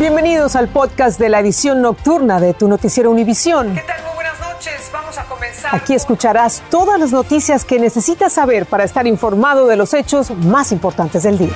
Bienvenidos 0.00 0.56
al 0.56 0.68
podcast 0.68 1.20
de 1.20 1.28
la 1.28 1.40
edición 1.40 1.82
nocturna 1.82 2.40
de 2.40 2.54
tu 2.54 2.68
noticiero 2.68 3.10
Univisión. 3.10 3.74
¿Qué 3.74 3.82
tal? 3.82 4.02
Muy 4.02 4.14
buenas 4.14 4.40
noches. 4.40 4.90
Vamos 4.90 5.18
a 5.18 5.24
comenzar. 5.24 5.74
Aquí 5.76 5.92
escucharás 5.92 6.62
todas 6.70 6.98
las 6.98 7.12
noticias 7.12 7.66
que 7.66 7.78
necesitas 7.78 8.32
saber 8.32 8.64
para 8.64 8.84
estar 8.84 9.06
informado 9.06 9.66
de 9.66 9.76
los 9.76 9.92
hechos 9.92 10.30
más 10.30 10.72
importantes 10.72 11.24
del 11.24 11.36
día. 11.36 11.52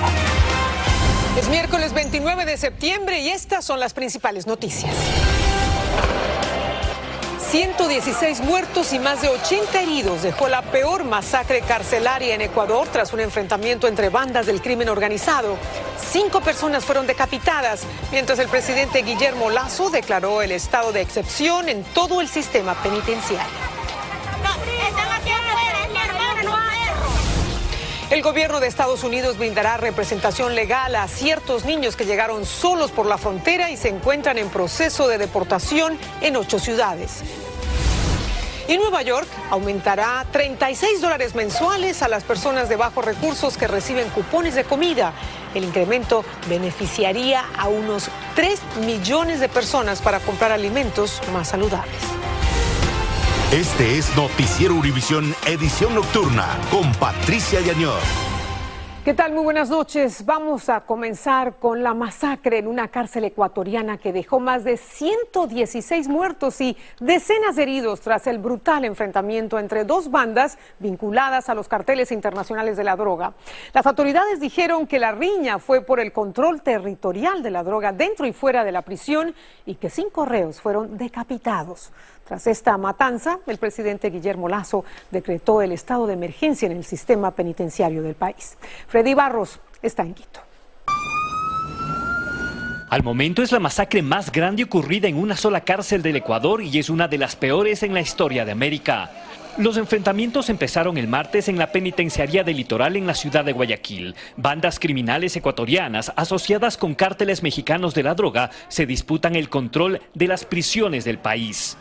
Es 1.39 1.49
miércoles 1.49 1.93
29 1.93 2.45
de 2.45 2.57
septiembre 2.57 3.19
y 3.19 3.29
estas 3.29 3.65
son 3.65 3.79
las 3.79 3.95
principales 3.95 4.45
noticias. 4.45 4.93
116 7.55 8.41
muertos 8.41 8.91
y 8.91 8.99
más 8.99 9.21
de 9.21 9.29
80 9.29 9.81
heridos 9.81 10.23
dejó 10.23 10.49
la 10.49 10.61
peor 10.61 11.05
masacre 11.05 11.61
carcelaria 11.61 12.35
en 12.35 12.41
Ecuador 12.41 12.85
tras 12.91 13.13
un 13.13 13.21
enfrentamiento 13.21 13.87
entre 13.87 14.09
bandas 14.09 14.45
del 14.45 14.61
crimen 14.61 14.89
organizado. 14.89 15.55
Cinco 15.97 16.41
personas 16.41 16.83
fueron 16.83 17.07
decapitadas, 17.07 17.83
mientras 18.11 18.39
el 18.39 18.49
presidente 18.49 19.03
Guillermo 19.03 19.49
Lazo 19.49 19.89
declaró 19.89 20.41
el 20.41 20.51
estado 20.51 20.91
de 20.91 20.99
excepción 20.99 21.69
en 21.69 21.85
todo 21.85 22.19
el 22.19 22.27
sistema 22.27 22.73
penitenciario. 22.83 23.47
El 28.11 28.21
gobierno 28.21 28.59
de 28.59 28.67
Estados 28.67 29.03
Unidos 29.03 29.37
brindará 29.37 29.77
representación 29.77 30.55
legal 30.55 30.95
a 30.95 31.07
ciertos 31.07 31.63
niños 31.65 31.95
que 31.95 32.05
llegaron 32.05 32.45
solos 32.45 32.91
por 32.91 33.05
la 33.05 33.17
frontera 33.17 33.71
y 33.71 33.77
se 33.77 33.89
encuentran 33.89 34.37
en 34.37 34.49
proceso 34.49 35.07
de 35.07 35.17
deportación 35.17 35.97
en 36.21 36.35
ocho 36.35 36.59
ciudades. 36.59 37.23
Y 38.67 38.77
Nueva 38.77 39.03
York 39.03 39.27
aumentará 39.51 40.25
36 40.31 40.99
dólares 40.99 41.35
mensuales 41.35 42.01
a 42.01 42.07
las 42.07 42.23
personas 42.23 42.67
de 42.67 42.75
bajos 42.75 43.05
recursos 43.05 43.57
que 43.57 43.67
reciben 43.67 44.09
cupones 44.09 44.55
de 44.55 44.63
comida. 44.63 45.13
El 45.53 45.63
incremento 45.63 46.25
beneficiaría 46.49 47.45
a 47.57 47.67
unos 47.67 48.09
3 48.35 48.59
millones 48.85 49.39
de 49.39 49.49
personas 49.49 50.01
para 50.01 50.19
comprar 50.19 50.51
alimentos 50.51 51.21
más 51.31 51.49
saludables. 51.49 51.95
Este 53.51 53.97
es 53.97 54.15
Noticiero 54.15 54.73
Univisión 54.73 55.35
Edición 55.45 55.93
Nocturna 55.93 56.57
con 56.71 56.91
Patricia 56.93 57.61
Yañor. 57.61 58.01
¿Qué 59.05 59.13
tal? 59.13 59.33
Muy 59.33 59.43
buenas 59.43 59.69
noches. 59.69 60.25
Vamos 60.25 60.67
a 60.67 60.81
comenzar 60.81 61.57
con 61.59 61.83
la 61.83 61.93
masacre 61.93 62.57
en 62.57 62.65
una 62.65 62.87
cárcel 62.87 63.25
ecuatoriana 63.25 63.99
que 63.99 64.11
dejó 64.11 64.39
más 64.39 64.63
de 64.63 64.77
116 64.77 66.07
muertos 66.07 66.59
y 66.59 66.75
decenas 66.99 67.55
de 67.55 67.61
heridos 67.61 68.01
tras 68.01 68.25
el 68.25 68.39
brutal 68.39 68.83
enfrentamiento 68.83 69.59
entre 69.59 69.83
dos 69.83 70.09
bandas 70.09 70.57
vinculadas 70.79 71.49
a 71.49 71.53
los 71.53 71.67
carteles 71.67 72.11
internacionales 72.11 72.77
de 72.77 72.83
la 72.83 72.95
droga. 72.95 73.35
Las 73.73 73.85
autoridades 73.85 74.39
dijeron 74.39 74.87
que 74.87 74.97
la 74.97 75.11
riña 75.11 75.59
fue 75.59 75.81
por 75.81 75.99
el 75.99 76.11
control 76.11 76.63
territorial 76.63 77.43
de 77.43 77.51
la 77.51 77.63
droga 77.63 77.91
dentro 77.91 78.25
y 78.25 78.33
fuera 78.33 78.63
de 78.63 78.71
la 78.71 78.81
prisión 78.81 79.35
y 79.67 79.75
que 79.75 79.91
cinco 79.91 80.25
reos 80.25 80.59
fueron 80.59 80.97
decapitados. 80.97 81.91
Tras 82.25 82.47
esta 82.47 82.75
matanza, 82.79 83.39
el 83.45 83.57
presidente 83.57 84.09
Guillermo 84.09 84.49
Lazo 84.49 84.83
decretó 85.11 85.61
el 85.61 85.71
estado 85.71 86.07
de 86.07 86.13
emergencia 86.13 86.65
en 86.65 86.71
el 86.71 86.83
sistema 86.83 87.29
penitenciario 87.31 88.01
del 88.01 88.15
país. 88.15 88.57
Freddy 88.87 89.13
Barros 89.13 89.59
está 89.83 90.01
en 90.01 90.15
Quito. 90.15 90.39
Al 92.89 93.03
momento 93.03 93.43
es 93.43 93.51
la 93.51 93.59
masacre 93.59 94.01
más 94.01 94.31
grande 94.31 94.63
ocurrida 94.63 95.07
en 95.07 95.17
una 95.17 95.37
sola 95.37 95.61
cárcel 95.61 96.01
del 96.01 96.15
Ecuador 96.15 96.63
y 96.63 96.79
es 96.79 96.89
una 96.89 97.07
de 97.07 97.19
las 97.19 97.35
peores 97.35 97.83
en 97.83 97.93
la 97.93 98.01
historia 98.01 98.43
de 98.43 98.51
América. 98.51 99.11
Los 99.57 99.77
enfrentamientos 99.77 100.49
empezaron 100.49 100.97
el 100.97 101.07
martes 101.07 101.47
en 101.47 101.59
la 101.59 101.71
penitenciaría 101.71 102.43
del 102.43 102.57
litoral 102.57 102.95
en 102.95 103.05
la 103.05 103.13
ciudad 103.13 103.45
de 103.45 103.53
Guayaquil. 103.53 104.15
Bandas 104.35 104.79
criminales 104.79 105.35
ecuatorianas 105.35 106.11
asociadas 106.15 106.77
con 106.77 106.95
cárteles 106.95 107.43
mexicanos 107.43 107.93
de 107.93 108.03
la 108.03 108.15
droga 108.15 108.49
se 108.67 108.85
disputan 108.85 109.35
el 109.35 109.49
control 109.49 110.01
de 110.13 110.27
las 110.27 110.45
prisiones 110.45 111.05
del 111.05 111.19
país. 111.19 111.77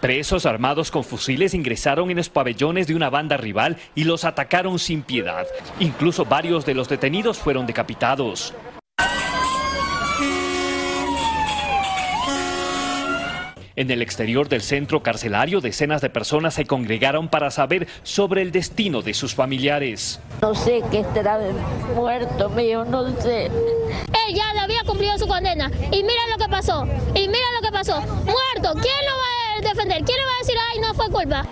Presos 0.00 0.46
armados 0.46 0.90
con 0.90 1.04
fusiles 1.04 1.52
ingresaron 1.52 2.10
en 2.10 2.16
los 2.16 2.30
pabellones 2.30 2.86
de 2.86 2.94
una 2.94 3.10
banda 3.10 3.36
rival 3.36 3.76
y 3.94 4.04
los 4.04 4.24
atacaron 4.24 4.78
sin 4.78 5.02
piedad. 5.02 5.46
Incluso 5.78 6.24
varios 6.24 6.64
de 6.64 6.72
los 6.72 6.88
detenidos 6.88 7.36
fueron 7.36 7.66
decapitados. 7.66 8.54
En 13.76 13.90
el 13.90 14.02
exterior 14.02 14.48
del 14.48 14.62
centro 14.62 15.02
carcelario, 15.02 15.60
decenas 15.60 16.00
de 16.00 16.10
personas 16.10 16.54
se 16.54 16.66
congregaron 16.66 17.28
para 17.28 17.50
saber 17.50 17.86
sobre 18.02 18.42
el 18.42 18.52
destino 18.52 19.00
de 19.02 19.14
sus 19.14 19.34
familiares. 19.34 20.20
No 20.42 20.54
sé 20.54 20.82
qué 20.90 21.00
estará 21.00 21.38
muerto 21.94 22.48
mío, 22.50 22.84
no 22.84 23.08
sé. 23.20 23.46
Él 23.46 24.34
ya 24.34 24.50
había 24.62 24.82
cumplido 24.84 25.16
su 25.18 25.26
condena 25.26 25.70
y 25.90 26.02
mira 26.02 26.26
lo 26.30 26.38
que 26.38 26.48
pasó, 26.50 26.86
y 27.14 27.28
mira 27.28 27.46
lo 27.58 27.62
que 27.62 27.72
pasó. 27.72 28.00
Muerto, 28.00 28.72
¿quién 28.80 29.04
lo 29.06 29.16
va 29.16 29.26
a 29.26 29.29
defender? 29.70 30.04
¿Quién 30.04 30.18
le 30.18 30.24
va 30.24 30.34
a 30.34 30.38
decir, 30.38 30.56
ay, 30.72 30.80
no 30.80 30.94
fue 30.94 31.10
culpa? 31.10 31.46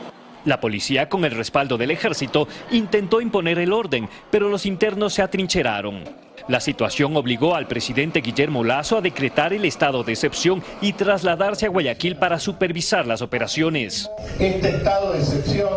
La 0.45 0.61
policía, 0.61 1.09
con 1.09 1.25
el 1.25 1.33
respaldo 1.33 1.77
del 1.77 1.91
ejército, 1.91 2.49
intentó 2.71 3.21
imponer 3.21 3.59
el 3.59 3.73
orden, 3.73 4.09
pero 4.31 4.49
los 4.49 4.67
internos 4.67 5.15
se 5.15 5.23
atrincheraron. 5.23 6.05
La 6.49 6.61
situación 6.61 7.15
obligó 7.17 7.55
al 7.55 7.67
presidente 7.67 8.23
Guillermo 8.23 8.65
Lazo 8.65 8.97
a 8.97 9.01
decretar 9.03 9.53
el 9.53 9.67
estado 9.67 10.03
de 10.03 10.12
excepción 10.12 10.62
y 10.81 10.95
trasladarse 10.95 11.67
a 11.67 11.69
Guayaquil 11.69 12.17
para 12.17 12.39
supervisar 12.39 13.06
las 13.06 13.21
operaciones. 13.21 14.11
Este 14.39 14.71
estado 14.71 15.12
de 15.12 15.19
excepción 15.19 15.69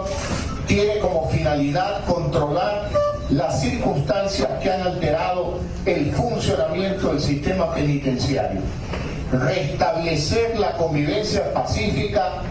tiene 0.68 1.00
como 1.00 1.30
finalidad 1.30 2.06
controlar 2.06 2.90
las 3.30 3.62
circunstancias 3.62 4.50
que 4.64 4.72
han 4.72 4.82
alterado 4.82 5.60
el 5.86 6.12
funcionamiento 6.14 7.10
del 7.10 7.20
sistema 7.20 7.74
penitenciario, 7.74 8.62
restablecer 9.32 10.60
la 10.60 10.74
convivencia 10.78 11.54
pacífica, 11.54 12.44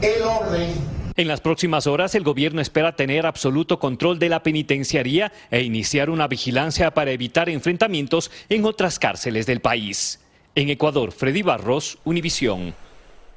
el 0.00 0.22
orden 0.22 0.94
en 1.16 1.28
las 1.28 1.40
próximas 1.40 1.86
horas, 1.86 2.16
el 2.16 2.24
gobierno 2.24 2.60
espera 2.60 2.96
tener 2.96 3.24
absoluto 3.24 3.78
control 3.78 4.18
de 4.18 4.28
la 4.28 4.42
penitenciaría 4.42 5.30
e 5.52 5.62
iniciar 5.62 6.10
una 6.10 6.26
vigilancia 6.26 6.92
para 6.92 7.12
evitar 7.12 7.48
enfrentamientos 7.48 8.32
en 8.48 8.64
otras 8.64 8.98
cárceles 8.98 9.46
del 9.46 9.60
país. 9.60 10.18
En 10.56 10.70
Ecuador, 10.70 11.12
Freddy 11.12 11.42
Barros, 11.42 11.98
Univisión. 12.02 12.74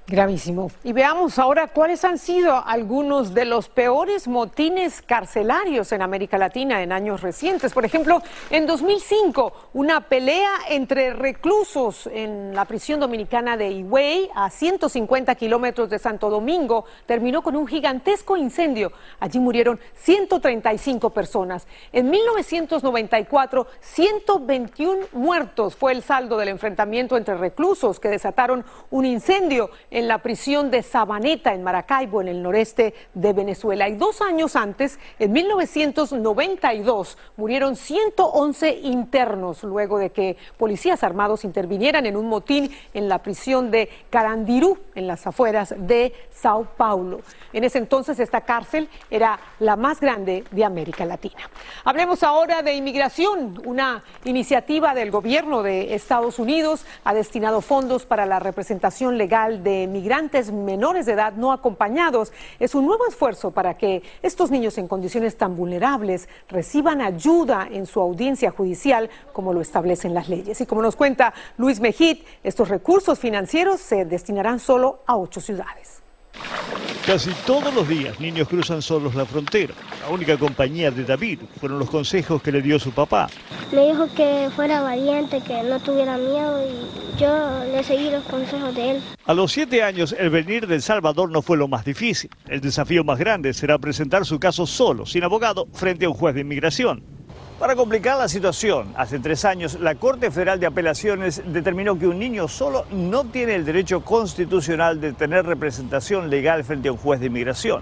Gravísimo. 0.09 0.71
Y 0.85 0.93
veamos 0.93 1.37
ahora 1.37 1.67
cuáles 1.67 2.05
han 2.05 2.17
sido 2.17 2.65
algunos 2.65 3.33
de 3.33 3.43
los 3.43 3.67
peores 3.67 4.29
motines 4.29 5.01
carcelarios 5.01 5.91
en 5.91 6.01
América 6.01 6.37
Latina 6.37 6.81
en 6.81 6.93
años 6.93 7.19
recientes. 7.19 7.73
Por 7.73 7.83
ejemplo, 7.83 8.21
en 8.49 8.65
2005, 8.65 9.51
una 9.73 9.99
pelea 9.99 10.49
entre 10.69 11.11
reclusos 11.11 12.07
en 12.07 12.55
la 12.55 12.63
prisión 12.63 13.01
dominicana 13.01 13.57
de 13.57 13.69
Higüey, 13.69 14.29
a 14.33 14.49
150 14.49 15.35
kilómetros 15.35 15.89
de 15.89 15.99
Santo 15.99 16.29
Domingo, 16.29 16.85
terminó 17.05 17.41
con 17.41 17.57
un 17.57 17.67
gigantesco 17.67 18.37
incendio. 18.37 18.93
Allí 19.19 19.39
murieron 19.39 19.77
135 19.95 21.09
personas. 21.09 21.67
En 21.91 22.09
1994, 22.09 23.67
121 23.81 25.07
muertos 25.11 25.75
fue 25.75 25.91
el 25.91 26.01
saldo 26.01 26.37
del 26.37 26.47
enfrentamiento 26.47 27.17
entre 27.17 27.35
reclusos 27.35 27.99
que 27.99 28.07
desataron 28.07 28.63
un 28.89 29.05
incendio 29.05 29.69
en 29.96 29.96
la 30.05 30.17
prisión 30.17 30.69
de 30.69 30.83
Sabaneta, 30.83 31.53
en 31.53 31.63
Maracaibo, 31.63 32.19
en 32.19 32.27
el 32.27 32.43
noreste 32.43 32.93
de 33.13 33.31
Venezuela. 33.31 33.87
Y 33.87 33.95
dos 33.95 34.21
años 34.21 34.57
antes, 34.57 34.99
en 35.17 35.31
1992, 35.31 37.17
murieron 37.37 37.77
111 37.77 38.79
internos 38.83 39.63
luego 39.63 39.97
de 39.97 40.09
que 40.09 40.35
policías 40.57 41.03
armados 41.03 41.45
intervinieran 41.45 42.05
en 42.05 42.17
un 42.17 42.27
motín 42.27 42.69
en 42.93 43.07
la 43.07 43.23
prisión 43.23 43.71
de 43.71 43.89
Carandirú, 44.09 44.77
en 44.93 45.07
las 45.07 45.25
afueras 45.25 45.73
de 45.77 46.13
Sao 46.31 46.65
Paulo. 46.75 47.21
En 47.53 47.63
ese 47.63 47.77
entonces, 47.77 48.19
esta 48.19 48.41
cárcel 48.41 48.89
era 49.09 49.39
la 49.59 49.77
más 49.77 50.01
grande 50.01 50.43
de 50.51 50.65
América 50.65 51.05
Latina. 51.05 51.49
Hablemos 51.85 52.23
ahora 52.23 52.61
de 52.61 52.73
inmigración. 52.73 53.61
Una 53.65 54.03
iniciativa 54.25 54.93
del 54.93 55.11
gobierno 55.11 55.63
de 55.63 55.95
Estados 55.95 56.39
Unidos 56.39 56.85
ha 57.03 57.13
destinado 57.13 57.61
fondos 57.61 58.05
para 58.05 58.25
la 58.25 58.39
representación 58.39 59.17
legal 59.17 59.63
de 59.63 59.86
migrantes 59.87 60.51
menores 60.51 61.05
de 61.05 61.13
edad 61.13 61.33
no 61.33 61.51
acompañados. 61.51 62.31
Es 62.59 62.75
un 62.75 62.85
nuevo 62.85 63.07
esfuerzo 63.07 63.51
para 63.51 63.77
que 63.77 64.03
estos 64.21 64.51
niños 64.51 64.77
en 64.77 64.87
condiciones 64.87 65.37
tan 65.37 65.55
vulnerables 65.55 66.29
reciban 66.49 67.01
ayuda 67.01 67.67
en 67.71 67.85
su 67.85 67.99
audiencia 67.99 68.51
judicial 68.51 69.09
como 69.33 69.53
lo 69.53 69.61
establecen 69.61 70.13
las 70.13 70.29
leyes. 70.29 70.59
Y 70.61 70.65
como 70.65 70.81
nos 70.81 70.95
cuenta 70.95 71.33
Luis 71.57 71.79
Mejid, 71.79 72.19
estos 72.43 72.69
recursos 72.69 73.19
financieros 73.19 73.81
se 73.81 74.05
destinarán 74.05 74.59
solo 74.59 74.99
a 75.05 75.17
ocho 75.17 75.41
ciudades. 75.41 76.06
Casi 77.07 77.31
todos 77.45 77.73
los 77.73 77.87
días 77.87 78.19
niños 78.19 78.49
cruzan 78.49 78.81
solos 78.81 79.15
la 79.15 79.25
frontera. 79.25 79.73
La 80.01 80.09
única 80.13 80.35
compañía 80.35 80.91
de 80.91 81.05
David 81.05 81.39
fueron 81.57 81.79
los 81.79 81.89
consejos 81.89 82.41
que 82.41 82.51
le 82.51 82.61
dio 82.61 82.77
su 82.79 82.91
papá. 82.91 83.29
Me 83.71 83.87
dijo 83.87 84.09
que 84.13 84.49
fuera 84.53 84.81
valiente, 84.81 85.39
que 85.39 85.63
no 85.63 85.79
tuviera 85.79 86.17
miedo 86.17 86.67
y 86.67 87.17
yo 87.17 87.63
le 87.71 87.81
seguí 87.81 88.09
los 88.09 88.25
consejos 88.25 88.75
de 88.75 88.91
él. 88.91 89.01
A 89.25 89.33
los 89.33 89.53
siete 89.53 89.83
años 89.83 90.13
el 90.19 90.29
venir 90.29 90.67
de 90.67 90.75
El 90.75 90.81
Salvador 90.81 91.31
no 91.31 91.41
fue 91.41 91.55
lo 91.55 91.69
más 91.69 91.85
difícil. 91.85 92.29
El 92.49 92.59
desafío 92.59 93.05
más 93.05 93.17
grande 93.17 93.53
será 93.53 93.77
presentar 93.77 94.25
su 94.25 94.37
caso 94.37 94.65
solo, 94.65 95.05
sin 95.05 95.23
abogado, 95.23 95.69
frente 95.71 96.03
a 96.03 96.09
un 96.09 96.15
juez 96.15 96.35
de 96.35 96.41
inmigración. 96.41 97.16
Para 97.59 97.75
complicar 97.75 98.19
la 98.19 98.29
situación, 98.29 98.93
hace 98.95 99.17
tres 99.17 99.43
años 99.43 99.79
la 99.79 99.95
Corte 99.95 100.29
Federal 100.29 100.59
de 100.59 100.67
Apelaciones 100.67 101.41
determinó 101.43 101.97
que 101.97 102.05
un 102.05 102.19
niño 102.19 102.47
solo 102.47 102.85
no 102.91 103.23
tiene 103.23 103.55
el 103.55 103.65
derecho 103.65 104.01
constitucional 104.01 105.01
de 105.01 105.13
tener 105.13 105.43
representación 105.43 106.29
legal 106.29 106.63
frente 106.63 106.87
a 106.87 106.91
un 106.91 106.99
juez 106.99 107.19
de 107.19 107.25
inmigración. 107.25 107.81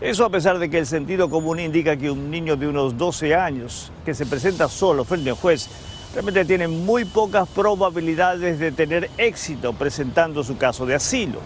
Eso 0.00 0.24
a 0.24 0.30
pesar 0.30 0.60
de 0.60 0.70
que 0.70 0.78
el 0.78 0.86
sentido 0.86 1.28
común 1.28 1.58
indica 1.58 1.96
que 1.96 2.08
un 2.08 2.30
niño 2.30 2.54
de 2.54 2.68
unos 2.68 2.96
12 2.96 3.34
años 3.34 3.90
que 4.04 4.14
se 4.14 4.26
presenta 4.26 4.68
solo 4.68 5.04
frente 5.04 5.30
a 5.30 5.34
un 5.34 5.40
juez 5.40 5.68
realmente 6.14 6.44
tiene 6.44 6.68
muy 6.68 7.04
pocas 7.04 7.48
probabilidades 7.48 8.60
de 8.60 8.70
tener 8.70 9.10
éxito 9.18 9.72
presentando 9.72 10.44
su 10.44 10.56
caso 10.56 10.86
de 10.86 10.94
asilo. 10.94 11.40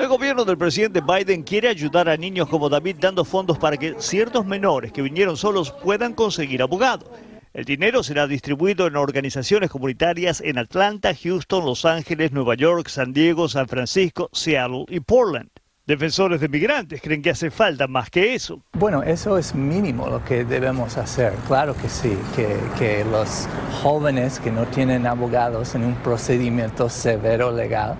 El 0.00 0.08
gobierno 0.08 0.46
del 0.46 0.56
presidente 0.56 1.02
Biden 1.02 1.42
quiere 1.42 1.68
ayudar 1.68 2.08
a 2.08 2.16
niños 2.16 2.48
como 2.48 2.70
David 2.70 2.96
dando 2.98 3.24
fondos 3.24 3.58
para 3.58 3.76
que 3.76 3.94
ciertos 3.98 4.46
menores 4.46 4.92
que 4.92 5.02
vinieron 5.02 5.36
solos 5.36 5.72
puedan 5.82 6.14
conseguir 6.14 6.62
abogado. 6.62 7.12
El 7.52 7.66
dinero 7.66 8.02
será 8.02 8.26
distribuido 8.26 8.86
en 8.86 8.96
organizaciones 8.96 9.70
comunitarias 9.70 10.40
en 10.40 10.58
Atlanta, 10.58 11.14
Houston, 11.14 11.64
Los 11.64 11.84
Ángeles, 11.84 12.32
Nueva 12.32 12.54
York, 12.54 12.88
San 12.88 13.12
Diego, 13.12 13.48
San 13.48 13.68
Francisco, 13.68 14.30
Seattle 14.32 14.86
y 14.88 15.00
Portland. 15.00 15.50
Defensores 15.86 16.40
de 16.40 16.48
migrantes 16.48 17.02
creen 17.02 17.20
que 17.20 17.28
hace 17.28 17.50
falta 17.50 17.86
más 17.86 18.08
que 18.08 18.34
eso. 18.34 18.62
Bueno, 18.72 19.02
eso 19.02 19.36
es 19.36 19.54
mínimo 19.54 20.08
lo 20.08 20.24
que 20.24 20.42
debemos 20.42 20.96
hacer. 20.96 21.34
Claro 21.46 21.76
que 21.76 21.90
sí, 21.90 22.16
que, 22.34 23.04
los 23.04 23.46
jóvenes 23.82 24.40
que 24.40 24.50
no 24.50 24.64
tienen 24.64 25.06
abogados 25.06 25.74
en 25.74 25.84
un 25.84 25.94
procedimiento 25.96 26.88
severo 26.88 27.52
legal 27.52 27.96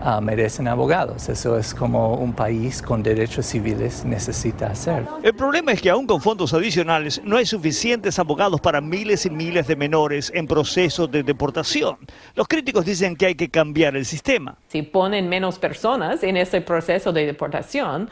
Ah, 0.00 0.20
merecen 0.20 0.68
abogados. 0.68 1.28
Eso 1.28 1.58
es 1.58 1.74
como 1.74 2.14
un 2.14 2.32
país 2.32 2.80
con 2.80 3.02
derechos 3.02 3.46
civiles 3.46 4.04
necesita 4.04 4.68
hacer. 4.68 5.04
El 5.22 5.34
problema 5.34 5.72
es 5.72 5.82
que 5.82 5.90
aún 5.90 6.06
con 6.06 6.20
fondos 6.20 6.54
adicionales 6.54 7.20
no 7.24 7.36
hay 7.36 7.46
suficientes 7.46 8.18
abogados 8.18 8.60
para 8.60 8.80
miles 8.80 9.26
y 9.26 9.30
miles 9.30 9.66
de 9.66 9.76
menores 9.76 10.30
en 10.34 10.46
proceso 10.46 11.06
de 11.06 11.22
deportación. 11.22 11.96
Los 12.34 12.46
críticos 12.46 12.84
dicen 12.84 13.16
que 13.16 13.26
hay 13.26 13.34
que 13.34 13.48
cambiar 13.48 13.96
el 13.96 14.04
sistema. 14.04 14.56
Si 14.68 14.82
ponen 14.82 15.28
menos 15.28 15.58
personas 15.58 16.22
en 16.22 16.36
ese 16.36 16.60
proceso 16.60 17.12
de 17.12 17.26
deportación, 17.26 18.08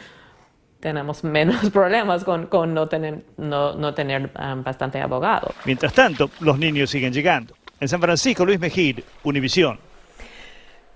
tenemos 0.81 1.25
menos 1.25 1.71
problemas 1.73 2.25
con, 2.25 2.75
no 2.75 2.89
tener, 2.89 3.25
no, 3.37 3.95
tener 3.95 4.31
um, 4.39 4.63
bastante 4.63 5.01
abogado. 5.01 5.55
Mientras 5.65 5.93
tanto, 5.93 6.31
los 6.41 6.59
niños 6.59 6.91
siguen 6.91 7.13
llegando. 7.13 7.55
En 7.79 7.89
San 7.89 8.01
Francisco, 8.01 8.45
Luis 8.45 8.59
Mejir, 8.59 9.05
Univisión. 9.23 9.79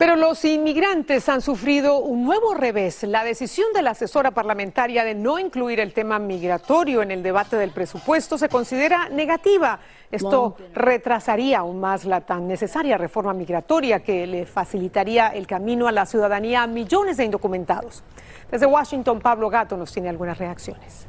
Pero 0.00 0.16
los 0.16 0.46
inmigrantes 0.46 1.28
han 1.28 1.42
sufrido 1.42 1.98
un 1.98 2.24
nuevo 2.24 2.54
revés. 2.54 3.02
La 3.02 3.22
decisión 3.22 3.70
de 3.74 3.82
la 3.82 3.90
asesora 3.90 4.30
parlamentaria 4.30 5.04
de 5.04 5.14
no 5.14 5.38
incluir 5.38 5.78
el 5.78 5.92
tema 5.92 6.18
migratorio 6.18 7.02
en 7.02 7.10
el 7.10 7.22
debate 7.22 7.56
del 7.56 7.70
presupuesto 7.70 8.38
se 8.38 8.48
considera 8.48 9.10
negativa. 9.10 9.78
Esto 10.10 10.56
retrasaría 10.72 11.58
aún 11.58 11.80
más 11.80 12.06
la 12.06 12.22
tan 12.22 12.48
necesaria 12.48 12.96
reforma 12.96 13.34
migratoria 13.34 14.00
que 14.00 14.26
le 14.26 14.46
facilitaría 14.46 15.28
el 15.28 15.46
camino 15.46 15.86
a 15.86 15.92
la 15.92 16.06
ciudadanía 16.06 16.62
a 16.62 16.66
millones 16.66 17.18
de 17.18 17.26
indocumentados. 17.26 18.02
Desde 18.50 18.64
Washington, 18.64 19.20
Pablo 19.20 19.50
Gato 19.50 19.76
nos 19.76 19.92
tiene 19.92 20.08
algunas 20.08 20.38
reacciones. 20.38 21.08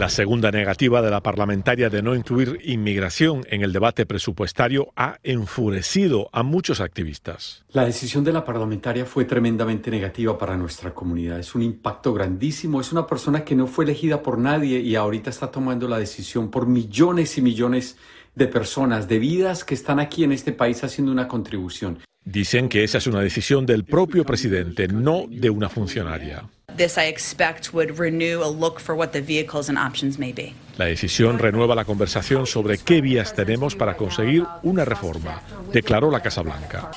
La 0.00 0.08
segunda 0.08 0.50
negativa 0.50 1.02
de 1.02 1.10
la 1.10 1.22
parlamentaria 1.22 1.90
de 1.90 2.00
no 2.00 2.14
incluir 2.14 2.58
inmigración 2.64 3.44
en 3.50 3.60
el 3.60 3.70
debate 3.70 4.06
presupuestario 4.06 4.94
ha 4.96 5.18
enfurecido 5.22 6.30
a 6.32 6.42
muchos 6.42 6.80
activistas. 6.80 7.66
La 7.72 7.84
decisión 7.84 8.24
de 8.24 8.32
la 8.32 8.42
parlamentaria 8.42 9.04
fue 9.04 9.26
tremendamente 9.26 9.90
negativa 9.90 10.38
para 10.38 10.56
nuestra 10.56 10.94
comunidad. 10.94 11.38
Es 11.38 11.54
un 11.54 11.60
impacto 11.60 12.14
grandísimo. 12.14 12.80
Es 12.80 12.92
una 12.92 13.06
persona 13.06 13.44
que 13.44 13.54
no 13.54 13.66
fue 13.66 13.84
elegida 13.84 14.22
por 14.22 14.38
nadie 14.38 14.80
y 14.80 14.96
ahorita 14.96 15.28
está 15.28 15.50
tomando 15.50 15.86
la 15.86 15.98
decisión 15.98 16.50
por 16.50 16.66
millones 16.66 17.36
y 17.36 17.42
millones 17.42 17.98
de 18.34 18.46
personas, 18.46 19.06
de 19.06 19.18
vidas 19.18 19.64
que 19.64 19.74
están 19.74 20.00
aquí 20.00 20.24
en 20.24 20.32
este 20.32 20.52
país 20.52 20.82
haciendo 20.82 21.12
una 21.12 21.28
contribución. 21.28 21.98
Dicen 22.24 22.70
que 22.70 22.84
esa 22.84 22.96
es 22.96 23.06
una 23.06 23.20
decisión 23.20 23.66
del 23.66 23.84
propio 23.84 24.24
presidente, 24.24 24.88
no 24.88 25.26
de 25.28 25.50
una 25.50 25.68
funcionaria. 25.68 26.48
La 30.78 30.86
decisión 30.86 31.38
renueva 31.38 31.74
la 31.74 31.84
conversación 31.84 32.46
sobre 32.46 32.78
qué 32.78 33.00
vías 33.00 33.34
tenemos 33.34 33.76
para 33.76 33.96
conseguir 33.96 34.44
una 34.62 34.84
reforma, 34.84 35.42
declaró 35.72 36.10
la 36.10 36.20
Casa 36.20 36.42
Blanca. 36.42 36.90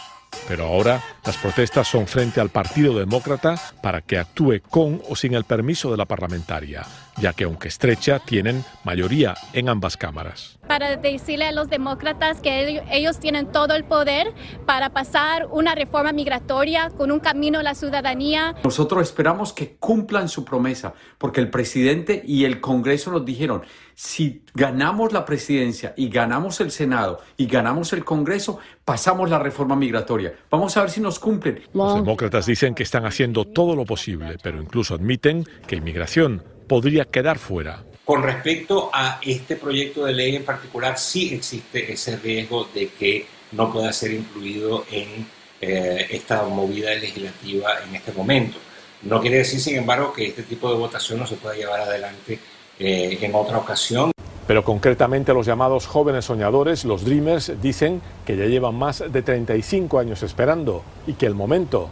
Pero 0.48 0.66
ahora 0.66 1.02
las 1.26 1.38
protestas 1.38 1.88
son 1.88 2.08
frente 2.08 2.40
al 2.40 2.50
Partido 2.50 2.98
Demócrata 2.98 3.60
para 3.82 4.02
que 4.02 4.18
actúe 4.18 4.62
con 4.70 5.02
o 5.10 5.16
sin 5.16 5.34
el 5.34 5.44
permiso 5.44 5.92
de 5.92 5.98
la 5.98 6.06
parlamentaria, 6.06 6.86
ya 7.18 7.33
que 7.33 7.44
aunque 7.44 7.68
estrecha, 7.68 8.19
tienen 8.19 8.63
mayoría 8.83 9.36
en 9.54 9.69
ambas 9.69 9.98
cámaras. 9.98 10.57
Para 10.68 10.95
decirle 10.95 11.45
a 11.45 11.51
los 11.51 11.69
demócratas 11.69 12.39
que 12.42 12.81
ellos 12.92 13.19
tienen 13.19 13.51
todo 13.51 13.75
el 13.75 13.83
poder 13.83 14.33
para 14.65 14.92
pasar 14.92 15.48
una 15.51 15.75
reforma 15.75 16.12
migratoria 16.12 16.89
con 16.89 17.12
un 17.12 17.19
camino 17.19 17.60
a 17.60 17.63
la 17.63 17.75
ciudadanía. 17.75 18.56
Nosotros 18.63 19.04
esperamos 19.04 19.54
que 19.54 19.75
cumplan 19.75 20.30
su 20.30 20.45
promesa, 20.45 20.94
porque 21.18 21.42
el 21.42 21.50
presidente 21.50 22.24
y 22.25 22.45
el 22.45 22.62
Congreso 22.62 23.12
nos 23.12 23.25
dijeron, 23.25 23.63
si 23.95 24.44
ganamos 24.54 25.13
la 25.13 25.25
presidencia 25.25 25.94
y 25.95 26.10
ganamos 26.10 26.60
el 26.62 26.71
Senado 26.71 27.19
y 27.38 27.45
ganamos 27.45 27.94
el 27.94 28.04
Congreso, 28.04 28.60
pasamos 28.86 29.30
la 29.30 29.39
reforma 29.39 29.75
migratoria. 29.75 30.33
Vamos 30.50 30.75
a 30.77 30.81
ver 30.81 30.89
si 30.89 31.01
nos 31.01 31.19
cumplen. 31.19 31.62
Los 31.74 31.95
demócratas 31.95 32.45
dicen 32.45 32.74
que 32.74 32.83
están 32.83 33.06
haciendo 33.06 33.45
todo 33.45 33.75
lo 33.75 33.86
posible, 33.86 34.38
pero 34.42 34.62
incluso 34.62 34.95
admiten 34.95 35.45
que 35.68 35.75
inmigración 35.75 36.53
podría 36.68 37.06
quedar 37.06 37.38
fuera. 37.38 37.83
Con 38.06 38.21
respecto 38.21 38.89
a 38.94 39.19
este 39.21 39.56
proyecto 39.56 40.06
de 40.06 40.13
ley 40.13 40.36
en 40.36 40.44
particular, 40.44 40.98
sí 40.98 41.33
existe 41.33 41.92
ese 41.92 42.18
riesgo 42.18 42.68
de 42.74 42.89
que 42.89 43.25
no 43.54 43.71
pueda 43.71 43.94
ser 43.94 44.12
incluido 44.12 44.86
en 44.92 45.25
eh, 45.62 46.07
esta 46.10 46.44
movida 46.44 46.94
legislativa 46.94 47.69
en 47.88 47.95
este 47.95 48.12
momento. 48.12 48.57
No 49.04 49.21
quiere 49.21 49.38
decir, 49.38 49.60
sin 49.60 49.77
embargo, 49.77 50.12
que 50.13 50.27
este 50.27 50.44
tipo 50.44 50.69
de 50.69 50.77
votación 50.77 51.19
no 51.19 51.27
se 51.27 51.36
pueda 51.36 51.56
llevar 51.56 51.81
adelante 51.81 52.39
eh, 52.80 53.18
en 53.21 53.36
otra 53.36 53.57
ocasión. 53.57 54.12
Pero 54.48 54.63
concretamente 54.63 55.33
los 55.33 55.45
llamados 55.45 55.88
jóvenes 55.88 56.25
soñadores, 56.25 56.83
los 56.83 57.06
Dreamers, 57.06 57.62
dicen 57.62 58.01
que 58.25 58.36
ya 58.36 58.45
llevan 58.45 58.75
más 58.75 59.04
de 59.10 59.21
35 59.21 60.00
años 60.00 60.24
esperando 60.24 60.83
y 61.07 61.13
que 61.13 61.25
el 61.25 61.36
momento 61.36 61.89